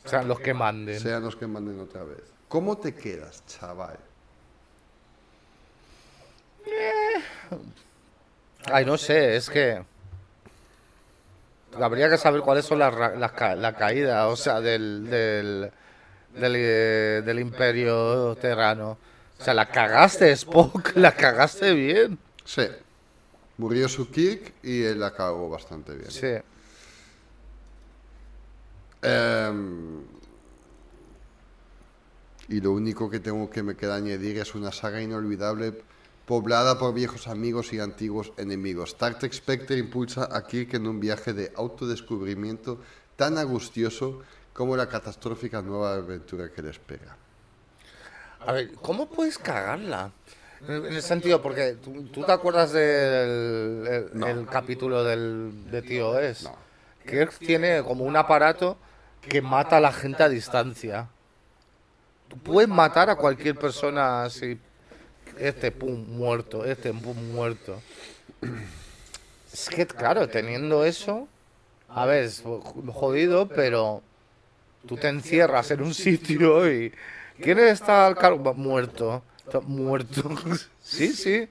O 0.04 0.08
sea, 0.08 0.24
los 0.24 0.40
que 0.40 0.54
manden. 0.54 0.98
sean 0.98 1.22
los 1.22 1.36
que 1.36 1.46
manden 1.46 1.78
otra 1.78 2.02
vez. 2.02 2.24
¿Cómo 2.48 2.76
te 2.78 2.92
quedas, 2.92 3.44
chaval? 3.46 4.00
Ay, 8.64 8.84
no 8.84 8.98
sé, 8.98 9.36
es 9.36 9.48
que. 9.48 9.84
Habría 11.80 12.08
que 12.08 12.16
saber 12.18 12.40
cuáles 12.42 12.64
son 12.64 12.78
las 12.78 12.94
las 13.18 13.32
ca- 13.32 13.54
la 13.56 13.74
caída, 13.74 14.28
o 14.28 14.36
sea, 14.36 14.60
del, 14.60 15.08
del, 15.10 15.70
del, 16.34 16.54
eh, 16.56 17.22
del 17.24 17.38
imperio 17.38 18.34
terrano. 18.36 18.96
O 19.38 19.44
sea, 19.44 19.52
la 19.52 19.66
cagaste, 19.70 20.30
Spock, 20.32 20.92
la 20.96 21.12
cagaste 21.12 21.72
bien. 21.74 22.18
Sí. 22.44 22.62
Murió 23.58 23.88
su 23.88 24.10
Kirk 24.10 24.54
y 24.62 24.82
él 24.84 25.02
acabó 25.02 25.48
bastante 25.50 25.94
bien. 25.94 26.10
Sí. 26.10 26.34
Em, 29.02 30.02
Y 32.48 32.60
lo 32.60 32.72
único 32.72 33.10
que 33.10 33.18
tengo 33.18 33.50
que 33.50 33.62
me 33.62 33.74
queda 33.76 33.96
añadir 33.96 34.38
es 34.38 34.54
una 34.54 34.70
saga 34.72 35.00
inolvidable 35.02 35.82
poblada 36.26 36.78
por 36.78 36.92
viejos 36.92 37.28
amigos 37.28 37.72
y 37.72 37.80
antiguos 37.80 38.32
enemigos. 38.36 38.90
Star 38.90 39.18
Trek 39.18 39.32
Spectre 39.32 39.78
impulsa 39.78 40.28
a 40.30 40.44
Kirk 40.44 40.74
en 40.74 40.86
un 40.86 41.00
viaje 41.00 41.32
de 41.32 41.52
autodescubrimiento 41.56 42.80
tan 43.14 43.38
angustioso 43.38 44.22
como 44.52 44.76
la 44.76 44.88
catastrófica 44.88 45.62
nueva 45.62 45.94
aventura 45.94 46.50
que 46.50 46.62
le 46.62 46.70
espera. 46.70 47.16
A 48.44 48.52
ver, 48.52 48.72
¿cómo 48.74 49.08
puedes 49.08 49.38
cagarla? 49.38 50.10
En 50.66 50.86
el 50.86 51.02
sentido, 51.02 51.40
porque 51.42 51.74
tú, 51.74 52.24
te 52.24 52.32
acuerdas 52.32 52.72
del 52.72 54.10
el, 54.14 54.46
capítulo 54.50 55.04
del, 55.04 55.70
de 55.70 55.82
Tío 55.82 56.18
Es. 56.18 56.44
No. 56.44 56.56
Kirk 57.06 57.38
tiene 57.38 57.82
como 57.82 58.04
un 58.04 58.16
aparato 58.16 58.78
que 59.20 59.42
mata 59.42 59.76
a 59.76 59.80
la 59.80 59.92
gente 59.92 60.22
a 60.22 60.28
distancia. 60.28 61.08
Tú 62.28 62.38
puedes 62.38 62.68
matar 62.68 63.10
a 63.10 63.16
cualquier 63.16 63.56
persona 63.56 64.24
así. 64.24 64.58
Este, 65.38 65.70
pum, 65.70 66.04
muerto. 66.08 66.64
Este, 66.64 66.92
pum, 66.92 67.16
muerto. 67.32 67.80
Es 69.52 69.68
que, 69.68 69.86
claro, 69.86 70.28
teniendo 70.28 70.84
eso. 70.84 71.28
A 71.88 72.06
ver, 72.06 72.24
es 72.24 72.42
jodido, 72.92 73.48
pero. 73.48 74.02
Tú 74.86 74.96
te 74.96 75.08
encierras 75.08 75.70
en 75.70 75.82
un 75.82 75.94
sitio 75.94 76.70
y. 76.70 76.92
¿Quién 77.40 77.58
está 77.58 78.06
al 78.06 78.16
cargo? 78.16 78.54
Muerto. 78.54 79.22
muerto. 79.66 80.30
sí, 80.82 81.12
sí. 81.12 81.48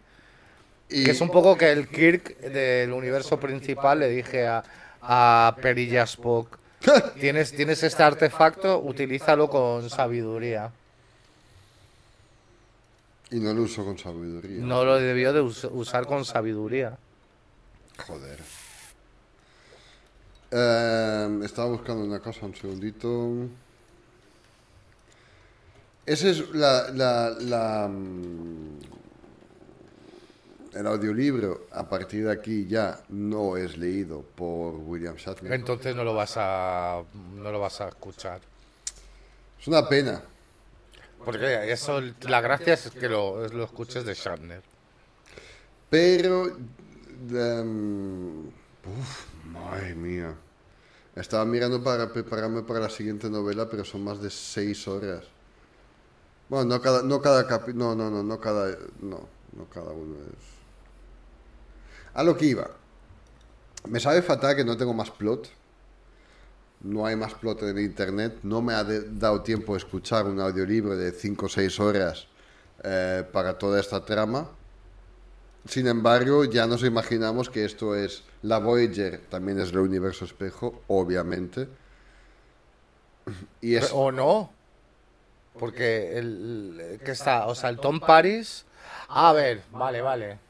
Y... 0.90 1.04
Que 1.04 1.12
es 1.12 1.22
un 1.22 1.30
poco 1.30 1.58
que 1.58 1.72
el 1.72 1.88
Kirk 1.88 2.40
del 2.40 2.94
universo 2.94 3.40
principal 3.40 4.00
le 4.00 4.10
dije 4.10 4.46
a, 4.48 4.64
a 5.02 5.56
Perilla 5.62 6.04
Spock 6.04 6.60
tienes, 7.20 7.52
tienes 7.52 7.84
este 7.84 8.04
artefacto, 8.04 8.80
utilízalo 8.80 9.50
con 9.50 9.90
sabiduría. 9.90 10.72
Y 13.36 13.40
no 13.42 13.54
lo 13.54 13.64
uso 13.64 13.84
con 13.84 13.98
sabiduría. 13.98 14.64
No 14.64 14.86
lo 14.86 14.96
debió 14.96 15.34
de 15.34 15.42
usar 15.42 16.08
con 16.08 16.24
sabiduría. 16.24 16.98
Joder. 18.08 18.40
Eh, 20.52 21.40
estaba 21.44 21.68
buscando 21.68 22.06
una 22.06 22.22
cosa, 22.22 22.46
un 22.46 22.56
segundito. 22.56 23.50
Esa 26.06 26.30
es 26.30 26.50
la, 26.52 26.90
la, 26.94 27.36
la, 27.42 27.90
mm, 27.90 28.80
el 30.76 30.88
audiolibro 30.88 31.68
a 31.74 31.90
partir 31.90 32.28
de 32.28 32.32
aquí 32.32 32.66
ya 32.68 33.02
no 33.10 33.58
es 33.58 33.78
leído 33.78 34.22
por 34.22 34.76
William 34.76 35.18
Shatner. 35.18 35.52
Entonces 35.52 35.94
no 35.94 36.06
lo 36.06 36.14
vas 36.14 36.36
a 36.38 37.04
no 37.36 37.52
lo 37.52 37.60
vas 37.60 37.82
a 37.82 37.90
escuchar. 37.90 38.40
Es 39.60 39.68
una 39.68 39.90
pena. 39.90 40.22
Porque 41.26 41.72
eso 41.72 42.02
la 42.22 42.40
gracia 42.40 42.76
es 42.76 42.92
que 42.92 43.10
lo, 43.10 43.48
lo 43.48 43.64
escuches 43.64 44.06
de 44.06 44.14
Shatner. 44.14 44.62
Pero 45.90 46.56
um, 47.32 48.52
madre 49.52 49.96
mía. 49.96 50.36
Estaba 51.16 51.46
mirando 51.46 51.82
para 51.82 52.12
prepararme 52.12 52.62
para 52.64 52.82
la 52.82 52.90
siguiente 52.90 53.30
novela, 53.30 53.70
pero 53.70 53.86
son 53.86 54.04
más 54.04 54.22
de 54.22 54.30
seis 54.30 54.88
horas. 54.88 55.24
Bueno, 56.50 56.66
no 56.66 56.82
cada, 56.82 57.02
no 57.02 57.22
cada 57.22 57.44
no, 57.74 57.96
no, 57.96 58.10
no, 58.12 58.22
no 58.22 58.40
cada, 58.40 58.78
no, 59.02 59.28
no 59.54 59.70
cada 59.74 59.92
uno 59.92 60.16
es. 60.28 60.46
A 62.14 62.24
lo 62.24 62.38
que 62.38 62.46
iba. 62.46 62.70
Me 63.88 64.00
sabe 64.00 64.22
fatal 64.22 64.56
que 64.56 64.66
no 64.66 64.78
tengo 64.78 64.94
más 64.94 65.10
plot. 65.10 65.50
No 66.86 67.06
hay 67.08 67.16
más 67.16 67.34
plot 67.34 67.64
en 67.64 67.80
internet. 67.80 68.38
No 68.44 68.62
me 68.62 68.74
ha 68.74 68.84
dado 68.84 69.42
tiempo 69.42 69.74
de 69.74 69.80
escuchar 69.80 70.28
un 70.28 70.40
audiolibro 70.40 70.96
de 70.96 71.12
5 71.12 71.48
o 71.48 71.50
6 71.50 71.80
horas 71.80 72.28
eh, 72.84 73.24
para 73.34 73.58
toda 73.58 73.80
esta 73.80 74.06
trama. 74.06 74.48
Sin 75.68 75.88
embargo, 75.88 76.46
ya 76.46 76.68
nos 76.68 76.84
imaginamos 76.84 77.50
que 77.50 77.66
esto 77.66 77.96
es 77.96 78.24
la 78.44 78.60
Voyager, 78.60 79.20
también 79.30 79.60
es 79.60 79.72
el 79.72 79.80
universo 79.80 80.26
espejo, 80.26 80.84
obviamente. 80.88 81.68
Y 83.62 83.74
es... 83.74 83.90
O 83.92 84.12
no. 84.12 84.52
Porque 85.58 86.20
el 86.20 87.00
que 87.04 87.12
está, 87.12 87.48
o 87.48 87.56
sea, 87.56 87.72
el 87.72 87.80
Tom 87.80 88.00
Paris. 88.00 88.66
A 89.08 89.34
ver, 89.34 89.64
vale, 89.72 90.02
vale. 90.02 90.45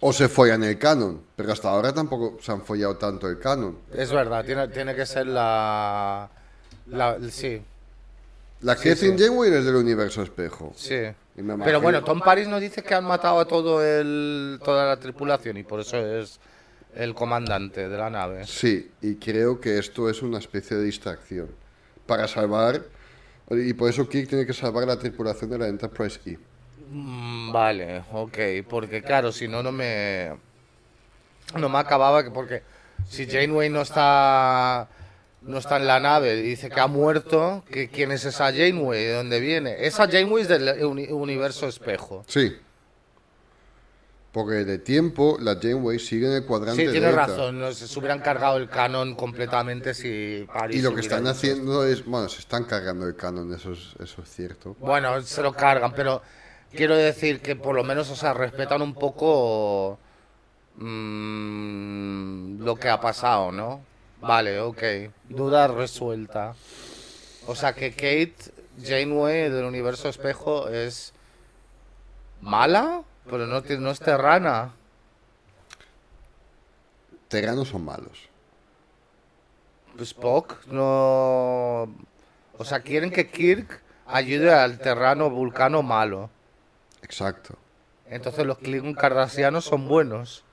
O 0.00 0.12
se 0.12 0.28
follan 0.28 0.62
el 0.64 0.78
canon, 0.78 1.20
pero 1.34 1.52
hasta 1.52 1.68
ahora 1.68 1.92
tampoco 1.92 2.38
se 2.40 2.52
han 2.52 2.62
follado 2.62 2.96
tanto 2.96 3.28
el 3.28 3.38
canon. 3.38 3.78
Es 3.92 4.12
verdad, 4.12 4.44
tiene, 4.44 4.68
tiene 4.68 4.94
que 4.94 5.06
ser 5.06 5.26
la, 5.26 6.28
la 6.86 7.18
sí. 7.30 7.60
La 8.60 8.74
Catherine 8.74 9.16
sí, 9.16 9.24
es 9.24 9.64
del 9.64 9.76
universo 9.76 10.22
espejo. 10.22 10.72
Sí. 10.76 11.00
Pero 11.64 11.80
bueno, 11.80 12.02
Tom 12.02 12.20
Paris 12.20 12.48
nos 12.48 12.60
dice 12.60 12.82
que 12.82 12.94
han 12.94 13.04
matado 13.04 13.38
a 13.38 13.46
todo 13.46 13.84
el, 13.84 14.58
toda 14.64 14.86
la 14.86 14.98
tripulación 14.98 15.56
y 15.56 15.62
por 15.62 15.80
eso 15.80 15.96
es 15.96 16.40
el 16.94 17.14
comandante 17.14 17.88
de 17.88 17.96
la 17.96 18.10
nave. 18.10 18.44
Sí, 18.46 18.90
y 19.00 19.14
creo 19.16 19.60
que 19.60 19.78
esto 19.78 20.10
es 20.10 20.22
una 20.22 20.38
especie 20.38 20.76
de 20.76 20.82
distracción 20.84 21.48
para 22.06 22.26
salvar, 22.26 22.82
y 23.50 23.72
por 23.74 23.90
eso 23.90 24.08
Kirk 24.08 24.28
tiene 24.28 24.46
que 24.46 24.52
salvar 24.52 24.86
la 24.86 24.98
tripulación 24.98 25.50
de 25.50 25.58
la 25.58 25.68
Enterprise 25.68 26.18
E. 26.26 26.38
Mm, 26.90 27.52
vale, 27.52 28.04
ok, 28.12 28.38
porque 28.68 29.02
claro, 29.02 29.32
si 29.32 29.48
no, 29.48 29.62
no 29.62 29.72
me. 29.72 30.32
No 31.56 31.68
me 31.68 31.78
acababa, 31.78 32.22
que 32.22 32.30
porque 32.30 32.62
si 33.08 33.26
Janeway 33.26 33.70
no 33.70 33.82
está. 33.82 34.88
No 35.40 35.58
está 35.58 35.76
en 35.76 35.86
la 35.86 36.00
nave, 36.00 36.34
dice 36.36 36.68
que 36.68 36.80
ha 36.80 36.88
muerto. 36.88 37.64
Que, 37.70 37.88
¿Quién 37.88 38.10
es 38.10 38.24
esa 38.24 38.52
Janeway? 38.52 39.04
¿De 39.04 39.12
dónde 39.12 39.40
viene? 39.40 39.86
Esa 39.86 40.08
Janeway 40.08 40.42
es 40.42 40.48
del 40.48 40.84
universo 40.84 41.68
espejo. 41.68 42.24
Sí. 42.26 42.56
Porque 44.32 44.64
de 44.64 44.78
tiempo 44.78 45.38
la 45.40 45.58
Janeway 45.60 45.98
sigue 45.98 46.26
en 46.26 46.32
el 46.34 46.44
cuadrante. 46.44 46.84
Sí, 46.84 46.90
tienes 46.90 47.14
razón. 47.14 47.58
No, 47.58 47.72
se 47.72 47.98
hubieran 47.98 48.20
cargado 48.20 48.58
el 48.58 48.68
canon 48.68 49.14
completamente 49.14 49.94
si 49.94 50.46
Y 50.70 50.82
lo 50.82 50.94
que 50.94 51.00
están 51.00 51.26
haciendo 51.26 51.86
es. 51.86 52.04
Bueno, 52.04 52.28
se 52.28 52.40
están 52.40 52.64
cargando 52.64 53.06
el 53.06 53.16
canon, 53.16 53.54
eso 53.54 53.72
es, 53.72 53.94
eso 54.00 54.22
es 54.22 54.28
cierto. 54.28 54.76
Bueno, 54.80 55.22
se 55.22 55.42
lo 55.42 55.52
cargan, 55.54 55.92
pero 55.94 56.20
quiero 56.72 56.96
decir 56.96 57.40
que 57.40 57.56
por 57.56 57.74
lo 57.74 57.84
menos, 57.84 58.10
o 58.10 58.16
sea, 58.16 58.34
respetan 58.34 58.82
un 58.82 58.94
poco 58.94 59.98
mmm, 60.76 62.62
lo 62.64 62.76
que 62.76 62.88
ha 62.88 63.00
pasado, 63.00 63.52
¿no? 63.52 63.80
Vale, 64.20 64.60
ok. 64.60 64.82
Duda 65.28 65.68
resuelta. 65.68 66.54
O 67.46 67.54
sea 67.54 67.72
que 67.72 67.92
Kate 67.92 68.36
Janeway 68.82 69.48
del 69.50 69.64
universo 69.64 70.08
espejo 70.08 70.68
es 70.68 71.12
mala, 72.40 73.02
pero 73.30 73.46
no, 73.46 73.60
no 73.60 73.90
es 73.90 74.00
terrana. 74.00 74.72
Terranos 77.28 77.68
son 77.68 77.84
malos. 77.84 78.28
Spock 79.98 80.66
no... 80.66 81.82
O 82.60 82.64
sea, 82.64 82.80
quieren 82.80 83.10
que 83.10 83.30
Kirk 83.30 83.80
ayude 84.06 84.52
al 84.52 84.78
terrano 84.78 85.30
vulcano 85.30 85.82
malo. 85.82 86.30
Exacto. 87.02 87.56
Entonces 88.10 88.46
los 88.46 88.58
Klingon 88.58 88.94
cardasianos 88.94 89.64
son 89.64 89.88
buenos. 89.88 90.44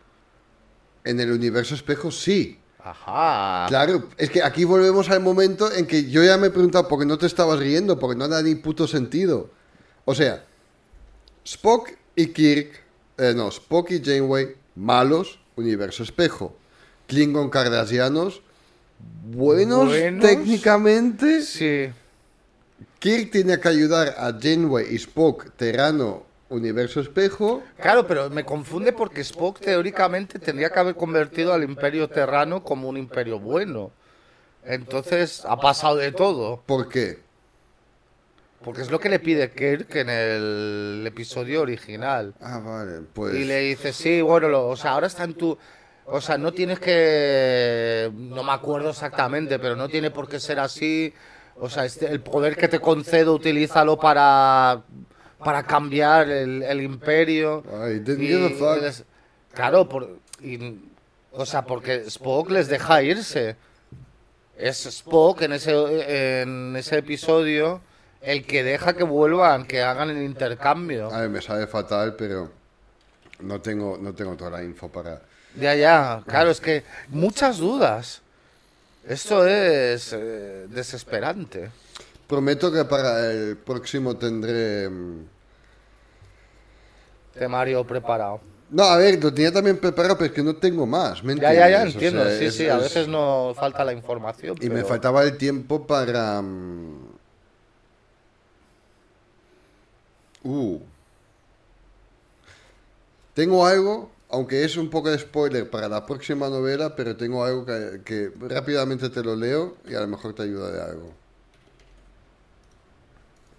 En 1.03 1.19
el 1.19 1.31
universo 1.31 1.75
espejo 1.75 2.11
sí. 2.11 2.59
Ajá. 2.79 3.65
Claro, 3.67 4.09
es 4.17 4.29
que 4.29 4.43
aquí 4.43 4.63
volvemos 4.63 5.09
al 5.09 5.19
momento 5.19 5.71
en 5.71 5.87
que 5.87 6.09
yo 6.09 6.23
ya 6.23 6.37
me 6.37 6.47
he 6.47 6.51
preguntado 6.51 6.87
por 6.87 6.99
qué 6.99 7.05
no 7.05 7.17
te 7.17 7.25
estabas 7.25 7.59
riendo, 7.59 7.97
porque 7.97 8.17
no 8.17 8.27
da 8.27 8.41
ni 8.43 8.55
puto 8.55 8.87
sentido. 8.87 9.49
O 10.05 10.13
sea, 10.13 10.45
Spock 11.43 11.91
y 12.15 12.27
Kirk, 12.27 12.83
eh, 13.17 13.33
no, 13.35 13.49
Spock 13.49 13.91
y 13.91 14.03
Janeway, 14.03 14.55
malos, 14.75 15.39
universo 15.55 16.03
espejo. 16.03 16.55
Klingon 17.07 17.49
cardasianos, 17.49 18.41
buenos, 19.25 19.87
buenos 19.87 20.23
técnicamente. 20.23 21.41
Sí. 21.41 21.89
Kirk 22.99 23.31
tiene 23.31 23.59
que 23.59 23.67
ayudar 23.67 24.15
a 24.17 24.37
Janeway 24.39 24.87
y 24.91 24.95
Spock, 24.95 25.51
Terrano, 25.55 26.23
universo 26.49 26.99
espejo. 26.99 27.63
Claro, 27.79 28.05
pero 28.07 28.29
me 28.29 28.45
confunde 28.45 28.93
porque 28.93 29.21
Spock 29.21 29.59
teóricamente 29.59 30.39
tendría 30.39 30.69
que 30.69 30.79
haber 30.79 30.95
convertido 30.95 31.53
al 31.53 31.63
imperio 31.63 32.07
terrano 32.07 32.63
como 32.63 32.87
un 32.87 32.97
imperio 32.97 33.39
bueno. 33.39 33.91
Entonces 34.63 35.43
ha 35.45 35.59
pasado 35.59 35.97
de 35.97 36.11
todo. 36.11 36.61
¿Por 36.65 36.89
qué? 36.89 37.19
Porque 38.63 38.81
es 38.81 38.89
lo 38.89 38.99
que 38.99 39.09
le 39.09 39.19
pide 39.19 39.51
Kirk 39.51 39.95
en 39.95 40.09
el 40.09 41.03
episodio 41.05 41.61
original. 41.61 42.33
Ah, 42.41 42.59
vale, 42.59 43.01
pues. 43.13 43.35
Y 43.35 43.45
le 43.45 43.59
dice, 43.59 43.93
sí, 43.93 44.21
bueno, 44.21 44.65
o 44.65 44.75
sea, 44.75 44.91
ahora 44.91 45.05
está 45.05 45.23
en 45.23 45.35
tu. 45.35 45.55
O 46.07 46.19
sea, 46.19 46.39
no 46.39 46.51
tienes 46.51 46.79
que. 46.79 48.11
No 48.15 48.43
me 48.43 48.53
acuerdo 48.53 48.89
exactamente, 48.89 49.59
pero 49.59 49.75
no 49.75 49.87
tiene 49.87 50.09
por 50.09 50.27
qué 50.27 50.39
ser 50.39 50.59
así. 50.59 51.13
O 51.57 51.69
sea, 51.69 51.85
este, 51.85 52.07
el 52.07 52.21
poder 52.21 52.57
que 52.57 52.67
te 52.67 52.79
concedo, 52.79 53.35
utilízalo 53.35 53.99
para 53.99 54.81
para 55.39 55.63
cambiar 55.63 56.29
el, 56.29 56.81
imperio. 56.81 57.63
claro, 59.53 59.87
por, 59.87 60.17
o 61.31 61.45
sea, 61.45 61.65
porque 61.65 62.03
Spock 62.07 62.49
les 62.49 62.67
deja 62.67 63.03
irse. 63.03 63.55
es 64.57 64.85
Spock 64.85 65.41
en 65.41 65.53
ese, 65.53 66.41
en 66.41 66.75
ese 66.75 66.97
episodio 66.97 67.81
el 68.25 68.43
que 68.45 68.63
deja 68.63 68.93
que 68.93 69.03
vuelvan, 69.03 69.65
que 69.65 69.83
hagan 69.83 70.09
el 70.09 70.23
intercambio. 70.23 71.13
A 71.13 71.21
ver, 71.21 71.29
me 71.29 71.41
sabe 71.41 71.67
fatal, 71.67 72.15
pero 72.15 72.51
no 73.39 73.61
tengo, 73.61 73.97
no 74.01 74.13
tengo 74.13 74.35
toda 74.35 74.49
la 74.49 74.63
info 74.63 74.89
para... 74.89 75.21
Ya, 75.55 75.75
ya, 75.75 76.23
claro, 76.25 76.49
es 76.49 76.59
que 76.59 76.83
muchas 77.09 77.57
dudas. 77.59 78.21
Esto 79.07 79.45
es 79.47 80.11
eh, 80.13 80.65
desesperante. 80.69 81.69
Prometo 82.27 82.71
que 82.71 82.85
para 82.85 83.31
el 83.31 83.57
próximo 83.57 84.15
tendré... 84.17 84.89
mm, 84.89 85.25
Temario 87.33 87.83
preparado. 87.85 88.39
No, 88.69 88.83
a 88.83 88.97
ver, 88.97 89.23
lo 89.23 89.31
tenía 89.33 89.51
también 89.51 89.77
preparado, 89.77 90.17
pero 90.17 90.27
es 90.27 90.31
que 90.33 90.43
no 90.43 90.55
tengo 90.55 90.85
más. 90.87 91.23
¿me 91.23 91.35
Ya, 91.35 91.53
ya, 91.53 91.69
ya? 91.69 91.83
O 91.83 91.87
entiendo. 91.87 92.23
sea, 92.23 92.37
sí, 92.37 92.45
es- 92.45 92.55
sí, 92.55 92.67
a 92.67 92.77
es- 92.77 92.83
veces 92.83 93.07
no 93.07 93.53
falta 93.55 93.83
la 93.85 93.93
información. 93.93 94.57
Y 94.59 94.69
me 94.69 94.83
faltaba 94.83 95.23
el 95.23 95.37
tiempo 95.37 95.85
para... 95.85 96.41
mm, 96.41 97.05
Uh. 100.45 100.79
Tengo 103.33 103.65
algo, 103.67 104.09
aunque 104.29 104.63
es 104.63 104.77
un 104.77 104.89
poco 104.89 105.09
de 105.11 105.19
spoiler 105.19 105.69
para 105.69 105.87
la 105.89 106.05
próxima 106.05 106.49
novela, 106.49 106.95
pero 106.95 107.15
tengo 107.17 107.43
algo 107.43 107.65
que, 107.65 108.01
que 108.05 108.31
rápidamente 108.39 109.09
te 109.09 109.23
lo 109.23 109.35
leo 109.35 109.75
y 109.87 109.93
a 109.95 110.01
lo 110.01 110.07
mejor 110.07 110.33
te 110.33 110.43
ayuda 110.43 110.71
de 110.71 110.81
algo. 110.81 111.13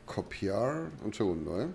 Copiar. 0.07 0.91
Un 1.05 1.13
segundo, 1.13 1.61
¿eh? 1.61 1.69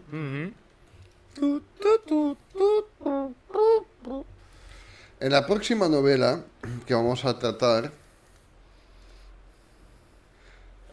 En 5.20 5.32
la 5.32 5.46
próxima 5.46 5.88
novela 5.88 6.44
que 6.88 6.94
vamos 6.96 7.24
a 7.26 7.38
tratar, 7.38 7.91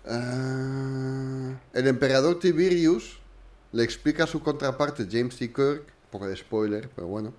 ah, 0.07 1.55
el 1.73 1.87
emperador 1.87 2.39
Tiberius 2.39 3.19
le 3.73 3.85
explica 3.85 4.25
a 4.25 4.27
su 4.27 4.43
contraparte 4.43 5.07
James 5.11 5.37
T. 5.37 5.49
Kirk, 5.49 5.81
un 5.81 6.11
poco 6.11 6.29
de 6.29 6.37
spoiler, 6.37 6.91
pero 6.95 7.07
bueno, 7.07 7.33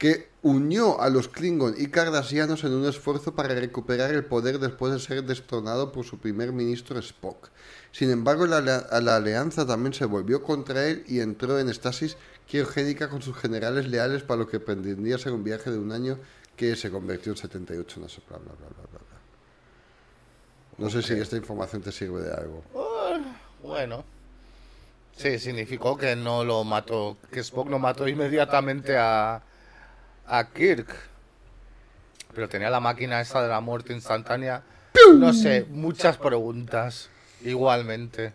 que 0.00 0.30
unió 0.42 0.98
a 1.02 1.10
los 1.10 1.28
Klingon 1.28 1.74
y 1.76 1.88
Cardassianos 1.88 2.64
en 2.64 2.72
un 2.72 2.88
esfuerzo 2.88 3.34
para 3.34 3.54
recuperar 3.54 4.10
el 4.14 4.24
poder 4.24 4.58
después 4.58 4.94
de 4.94 4.98
ser 4.98 5.22
destronado 5.24 5.92
por 5.92 6.06
su 6.06 6.16
primer 6.18 6.52
ministro 6.52 6.98
Spock. 6.98 7.50
Sin 7.92 8.10
embargo, 8.10 8.46
la, 8.46 8.62
la- 8.62 9.00
la 9.02 9.16
alianza 9.16 9.66
también 9.66 9.92
se 9.92 10.06
volvió 10.06 10.42
contra 10.42 10.86
él 10.86 11.04
y 11.06 11.20
entró 11.20 11.58
en 11.58 11.68
estasis 11.68 12.16
criogénica 12.48 13.10
con 13.10 13.20
sus 13.20 13.36
generales 13.36 13.88
leales 13.88 14.22
para 14.22 14.38
lo 14.40 14.48
que 14.48 14.58
pretendía 14.58 15.18
ser 15.18 15.32
un 15.32 15.44
viaje 15.44 15.70
de 15.70 15.78
un 15.78 15.92
año 15.92 16.18
que 16.56 16.74
se 16.76 16.90
convirtió 16.90 17.32
en 17.32 17.36
78, 17.38 18.00
no 18.00 18.08
sé, 18.08 18.22
bla, 18.26 18.38
bla, 18.38 18.52
bla, 18.54 18.68
bla, 18.68 18.88
bla. 18.90 18.98
No 20.78 20.88
sé 20.88 21.02
si 21.02 21.12
esta 21.12 21.36
información 21.36 21.82
te 21.82 21.92
sirve 21.92 22.22
de 22.22 22.32
algo. 22.32 22.64
Bueno. 23.62 24.02
Sí, 25.14 25.38
significó 25.38 25.98
que 25.98 26.16
no 26.16 26.42
lo 26.42 26.64
mató, 26.64 27.18
que 27.30 27.40
Spock 27.40 27.68
no 27.68 27.78
mató 27.78 28.08
inmediatamente 28.08 28.96
a, 28.96 29.42
a 30.30 30.44
Kirk. 30.48 30.88
Pero 32.34 32.48
tenía 32.48 32.70
la 32.70 32.80
máquina 32.80 33.20
esa 33.20 33.42
de 33.42 33.48
la 33.48 33.60
muerte 33.60 33.92
instantánea. 33.92 34.62
No 35.16 35.32
sé, 35.32 35.66
muchas 35.70 36.16
preguntas. 36.16 37.10
Igualmente. 37.42 38.32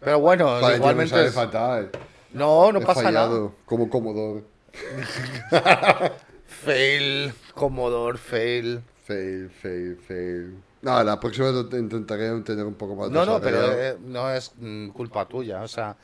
Pero 0.00 0.20
bueno, 0.20 0.60
Vale, 0.60 0.76
igualmente. 0.76 1.10
sabe 1.14 1.26
es- 1.28 1.34
fatal. 1.34 1.90
No, 2.32 2.70
no 2.70 2.80
He 2.80 2.84
pasa 2.84 3.10
nada. 3.10 3.50
como 3.64 3.88
Commodore. 3.88 4.44
Fail, 6.46 7.32
Commodore, 7.54 8.18
fail. 8.18 8.82
Fail, 9.04 9.50
fail, 9.50 9.96
fail. 10.06 10.62
No, 10.82 11.02
la 11.02 11.18
próxima 11.18 11.48
intentaré 11.72 12.40
tener 12.42 12.64
un 12.64 12.74
poco 12.74 12.94
más 12.94 13.10
No, 13.10 13.24
no, 13.24 13.40
pero 13.40 13.72
eh, 13.72 13.96
no 14.00 14.30
es 14.30 14.52
mm, 14.58 14.88
culpa 14.90 15.26
tuya. 15.26 15.62
O 15.62 15.68
sea, 15.68 15.96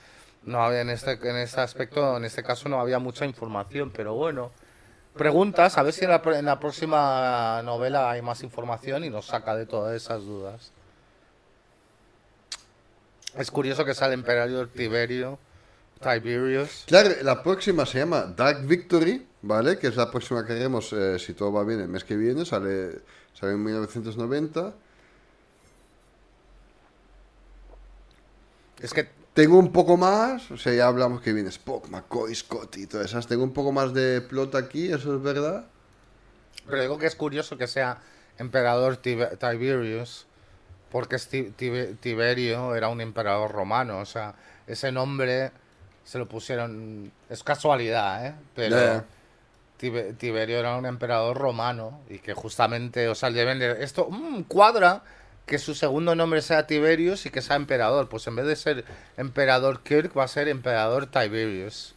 no 0.44 0.62
había 0.62 0.81
en 0.81 0.90
este, 0.90 1.12
en 1.12 1.37
este 1.37 1.61
aspecto, 1.61 2.16
en 2.16 2.25
este 2.25 2.42
caso 2.42 2.68
no 2.68 2.81
había 2.81 2.98
mucha 2.98 3.25
información, 3.27 3.92
pero 3.94 4.14
bueno. 4.14 4.51
Preguntas, 5.14 5.77
a 5.77 5.83
ver 5.83 5.92
si 5.92 6.05
en 6.05 6.11
la, 6.11 6.22
en 6.25 6.44
la 6.46 6.59
próxima 6.59 7.61
novela 7.62 8.11
hay 8.11 8.22
más 8.22 8.42
información 8.42 9.05
y 9.05 9.11
nos 9.11 9.27
saca 9.27 9.55
de 9.55 9.66
todas 9.66 9.94
esas 9.94 10.22
dudas. 10.22 10.72
Es 13.37 13.51
curioso 13.51 13.85
que 13.85 13.94
sale 13.94 14.14
emperador 14.14 14.68
Tiberio, 14.68 15.38
Tiberius. 16.01 16.85
Claro, 16.87 17.11
la 17.22 17.42
próxima 17.42 17.87
se 17.87 17.98
llama 17.98 18.22
Dark 18.25 18.66
Victory, 18.66 19.27
¿vale? 19.42 19.79
Que 19.79 19.88
es 19.88 19.96
la 19.96 20.11
próxima 20.11 20.46
que 20.46 20.53
haremos, 20.53 20.92
eh, 20.92 21.18
si 21.18 21.35
todo 21.35 21.53
va 21.53 21.64
bien, 21.64 21.81
el 21.81 21.88
mes 21.88 22.05
que 22.05 22.16
viene. 22.16 22.44
Sale, 22.44 23.01
sale 23.33 23.53
en 23.53 23.62
1990. 23.64 24.75
Es 28.81 28.92
que 28.92 29.09
Tengo 29.34 29.58
un 29.58 29.72
poco 29.72 29.96
más, 29.96 30.50
o 30.50 30.58
sea, 30.58 30.74
ya 30.74 30.86
hablamos 30.86 31.22
que 31.22 31.32
viene 31.32 31.48
Spock, 31.48 31.88
McCoy, 31.88 32.34
Scotty 32.34 32.82
y 32.82 32.86
todas 32.86 33.06
esas. 33.06 33.26
Tengo 33.26 33.44
un 33.44 33.52
poco 33.52 33.72
más 33.72 33.94
de 33.94 34.20
plot 34.20 34.54
aquí, 34.54 34.92
eso 34.92 35.14
es 35.16 35.22
verdad. 35.22 35.64
Pero 36.66 36.82
digo 36.82 36.98
que 36.98 37.06
es 37.06 37.16
curioso 37.16 37.56
que 37.56 37.66
sea 37.66 37.98
emperador 38.38 38.98
Tibe- 39.00 39.38
Tiberius, 39.38 40.26
porque 40.90 41.16
Tiberio 42.00 42.74
era 42.74 42.88
un 42.88 43.00
emperador 43.00 43.50
romano, 43.52 44.00
o 44.00 44.04
sea, 44.06 44.34
ese 44.66 44.92
nombre 44.92 45.50
se 46.04 46.18
lo 46.18 46.28
pusieron, 46.28 47.10
es 47.30 47.42
casualidad, 47.42 48.26
¿eh? 48.26 48.34
Pero 48.54 49.04
Tiberio 50.18 50.58
era 50.58 50.76
un 50.76 50.86
emperador 50.86 51.38
romano 51.38 52.00
y 52.08 52.18
que 52.18 52.34
justamente, 52.34 53.08
o 53.08 53.14
sea, 53.14 53.30
deben 53.30 53.58
de, 53.58 53.82
esto 53.82 54.08
mm, 54.10 54.42
cuadra 54.42 55.02
que 55.46 55.59
su 55.59 55.74
segundo 55.74 56.14
nombre 56.14 56.42
sea 56.42 56.66
Tiberius 56.66 57.26
y 57.26 57.31
que 57.31 57.42
sea 57.42 57.57
emperador, 57.57 58.09
pues 58.09 58.26
en 58.26 58.37
vez 58.37 58.46
de 58.46 58.57
ser 58.57 58.85
emperador 59.16 59.83
Kirk 59.83 60.16
va 60.16 60.24
a 60.24 60.28
ser 60.28 60.48
emperador 60.48 61.07
Tiberius. 61.07 61.94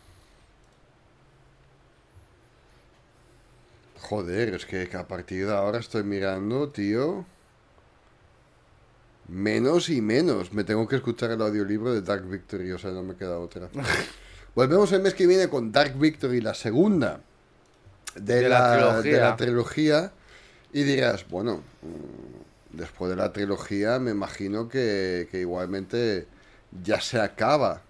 Joder, 4.01 4.53
es 4.53 4.65
que 4.65 4.89
a 4.95 5.07
partir 5.07 5.47
de 5.47 5.53
ahora 5.53 5.79
estoy 5.79 6.03
mirando, 6.03 6.69
tío. 6.69 7.25
Menos 9.27 9.89
y 9.89 10.01
menos. 10.01 10.53
Me 10.53 10.63
tengo 10.63 10.87
que 10.87 10.97
escuchar 10.97 11.31
el 11.31 11.41
audiolibro 11.41 11.91
de 11.91 12.01
Dark 12.01 12.27
Victory, 12.29 12.71
o 12.71 12.77
sea, 12.77 12.91
no 12.91 13.01
me 13.01 13.15
queda 13.15 13.39
otra. 13.39 13.69
Volvemos 14.55 14.91
el 14.91 15.01
mes 15.01 15.15
que 15.15 15.25
viene 15.25 15.49
con 15.49 15.71
Dark 15.71 15.97
Victory, 15.97 16.39
la 16.39 16.53
segunda 16.53 17.19
de, 18.13 18.35
De 18.41 18.49
la, 18.49 19.01
de 19.01 19.19
la 19.19 19.35
trilogía. 19.35 20.11
Y 20.71 20.83
dirás, 20.83 21.27
bueno, 21.29 21.61
después 22.75 23.09
de 23.09 23.15
la 23.15 23.31
trilogía 23.33 23.99
me 23.99 24.11
imagino 24.11 24.67
que, 24.69 25.27
que 25.31 25.39
igualmente 25.41 26.27
ya 26.83 27.01
se 27.01 27.19
acaba. 27.19 27.81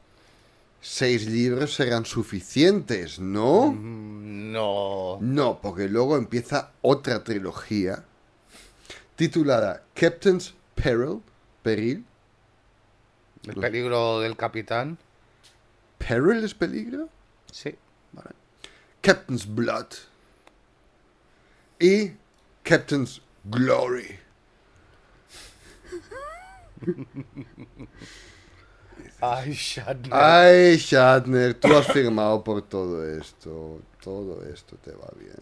Seis 0.82 1.26
libros 1.26 1.74
serán 1.74 2.06
suficientes, 2.06 3.19
¿no? 3.19 3.71
Mm, 3.71 4.52
No. 4.52 5.17
No, 5.19 5.60
porque 5.62 5.89
luego 5.89 6.15
empieza 6.17 6.71
otra 6.82 7.24
trilogía 7.24 8.04
titulada 9.15 9.84
Captain's 9.93 10.54
Peril. 10.76 11.21
Peril. 11.63 12.06
El 13.48 13.56
peligro 13.56 14.19
del 14.19 14.36
capitán. 14.38 14.98
¿Peril 15.98 16.43
es 16.43 16.54
peligro? 16.54 17.10
Sí. 17.52 17.76
Captain's 19.02 19.45
Blood. 19.48 19.88
Y 21.80 22.12
Captain's 22.63 23.21
Glory. 23.43 24.19
Ay, 29.22 29.54
Shatner. 29.54 30.14
Ay, 30.14 30.78
Shatner, 30.78 31.54
tú 31.56 31.76
has 31.76 31.88
firmado 31.88 32.44
por 32.44 32.62
todo 32.62 33.06
esto. 33.18 33.80
Todo 34.04 34.44
esto 34.46 34.76
te 34.84 34.92
va 34.92 35.08
bien. 35.18 35.36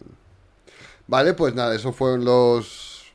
Vale, 1.06 1.34
pues 1.34 1.54
nada, 1.54 1.74
eso 1.74 1.92
fueron 1.92 2.24
los 2.24 3.12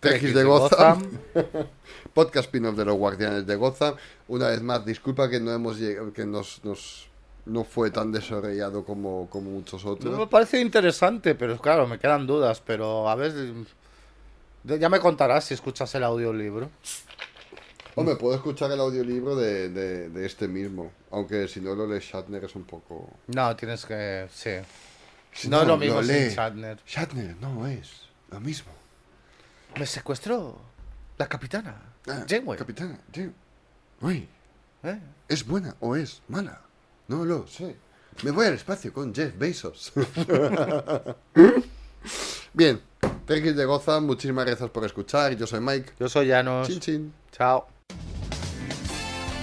Trekkies 0.00 0.34
de 0.34 0.44
Gotham. 0.44 1.02
Podcast 2.14 2.46
spin-off 2.46 2.76
de 2.76 2.84
los 2.84 2.96
Guardianes 2.96 3.46
de 3.46 3.56
Gotham. 3.56 3.94
Una 4.28 4.48
vez 4.48 4.60
más, 4.62 4.84
disculpa 4.84 5.30
que 5.30 5.40
no 5.40 5.50
hemos 5.52 5.78
llegado, 5.78 6.12
que 6.12 6.26
nos, 6.26 6.62
nos 6.64 7.08
no 7.46 7.64
fue 7.64 7.90
tan 7.90 8.12
desarrollado 8.12 8.84
como, 8.84 9.28
como 9.30 9.50
muchos 9.50 9.84
No, 9.84 9.92
otros. 9.92 10.18
me 10.18 10.26
parece 10.26 10.60
interesante, 10.60 11.34
pero 11.34 11.58
claro, 11.58 11.86
me 11.86 11.98
quedan 11.98 12.26
dudas. 12.26 12.60
Pero 12.64 13.08
a 13.08 13.14
ver, 13.14 13.32
ya 14.64 14.88
me 14.88 15.00
contarás 15.00 15.44
si 15.44 15.54
escuchas 15.54 15.94
el 15.94 16.04
audiolibro. 16.04 16.68
Hombre, 17.94 18.16
puedo 18.16 18.34
escuchar 18.34 18.70
el 18.72 18.80
audiolibro 18.80 19.36
de, 19.36 19.68
de, 19.68 20.08
de 20.08 20.26
este 20.26 20.48
mismo. 20.48 20.92
Aunque 21.10 21.46
si 21.48 21.60
no 21.60 21.74
lo 21.74 21.86
lee 21.86 22.00
Shatner 22.00 22.44
es 22.44 22.54
un 22.56 22.64
poco. 22.64 23.10
No, 23.26 23.54
tienes 23.54 23.84
que. 23.84 24.28
Sí. 24.32 24.50
Si 25.32 25.48
no 25.48 25.62
es 25.62 25.66
lo 25.68 25.76
mismo 25.76 26.02
sin 26.02 26.28
Shatner. 26.28 26.78
Shatner 26.86 27.36
no 27.40 27.66
es 27.66 28.08
lo 28.30 28.40
mismo. 28.40 28.72
Me 29.78 29.86
secuestró 29.86 30.58
la 31.18 31.28
capitana. 31.28 31.80
Ah, 32.08 32.24
Janeway. 32.28 32.58
Capitana, 32.58 32.98
Janeway. 33.12 34.28
¿Eh? 34.84 34.98
¿es 35.28 35.46
buena 35.46 35.76
o 35.80 35.94
es 35.94 36.22
mala? 36.28 36.60
No 37.08 37.24
lo 37.24 37.46
sé. 37.46 37.76
Me 38.22 38.30
voy 38.30 38.46
al 38.46 38.54
espacio 38.54 38.92
con 38.92 39.14
Jeff 39.14 39.36
Bezos. 39.38 39.92
Bien, 42.52 42.80
Trekkies 43.24 43.56
de 43.56 43.64
Gotham, 43.64 44.04
muchísimas 44.06 44.44
gracias 44.44 44.68
por 44.70 44.84
escuchar. 44.84 45.34
Yo 45.36 45.46
soy 45.46 45.60
Mike. 45.60 45.92
Yo 45.98 46.08
soy 46.08 46.28
Janos. 46.28 46.68
Chin 46.68 46.80
chin. 46.80 47.14
Chao. 47.30 47.66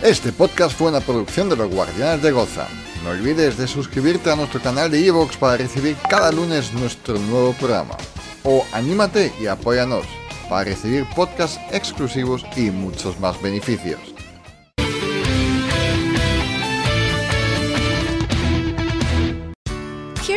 Este 0.04 0.32
podcast 0.32 0.78
fue 0.78 0.88
una 0.88 1.02
producción 1.02 1.50
de 1.50 1.58
los 1.58 1.70
Guardianes 1.70 2.24
de 2.24 2.32
Gotham. 2.32 2.70
No 3.04 3.10
olvides 3.10 3.58
de 3.58 3.68
suscribirte 3.68 4.32
a 4.32 4.38
nuestro 4.38 4.62
canal 4.62 4.90
de 4.90 5.06
Evox 5.06 5.36
para 5.36 5.58
recibir 5.58 5.98
cada 6.10 6.32
lunes 6.32 6.72
nuestro 6.72 7.20
nuevo 7.20 7.52
programa. 7.52 7.98
O 8.46 8.66
anímate 8.72 9.34
y 9.42 9.48
apóyanos 9.48 10.06
para 10.50 10.64
recibir 10.64 11.06
podcasts 11.18 11.60
exclusivos 11.74 12.46
y 12.56 12.72
muchos 12.72 13.20
más 13.20 13.42
beneficios. 13.42 14.00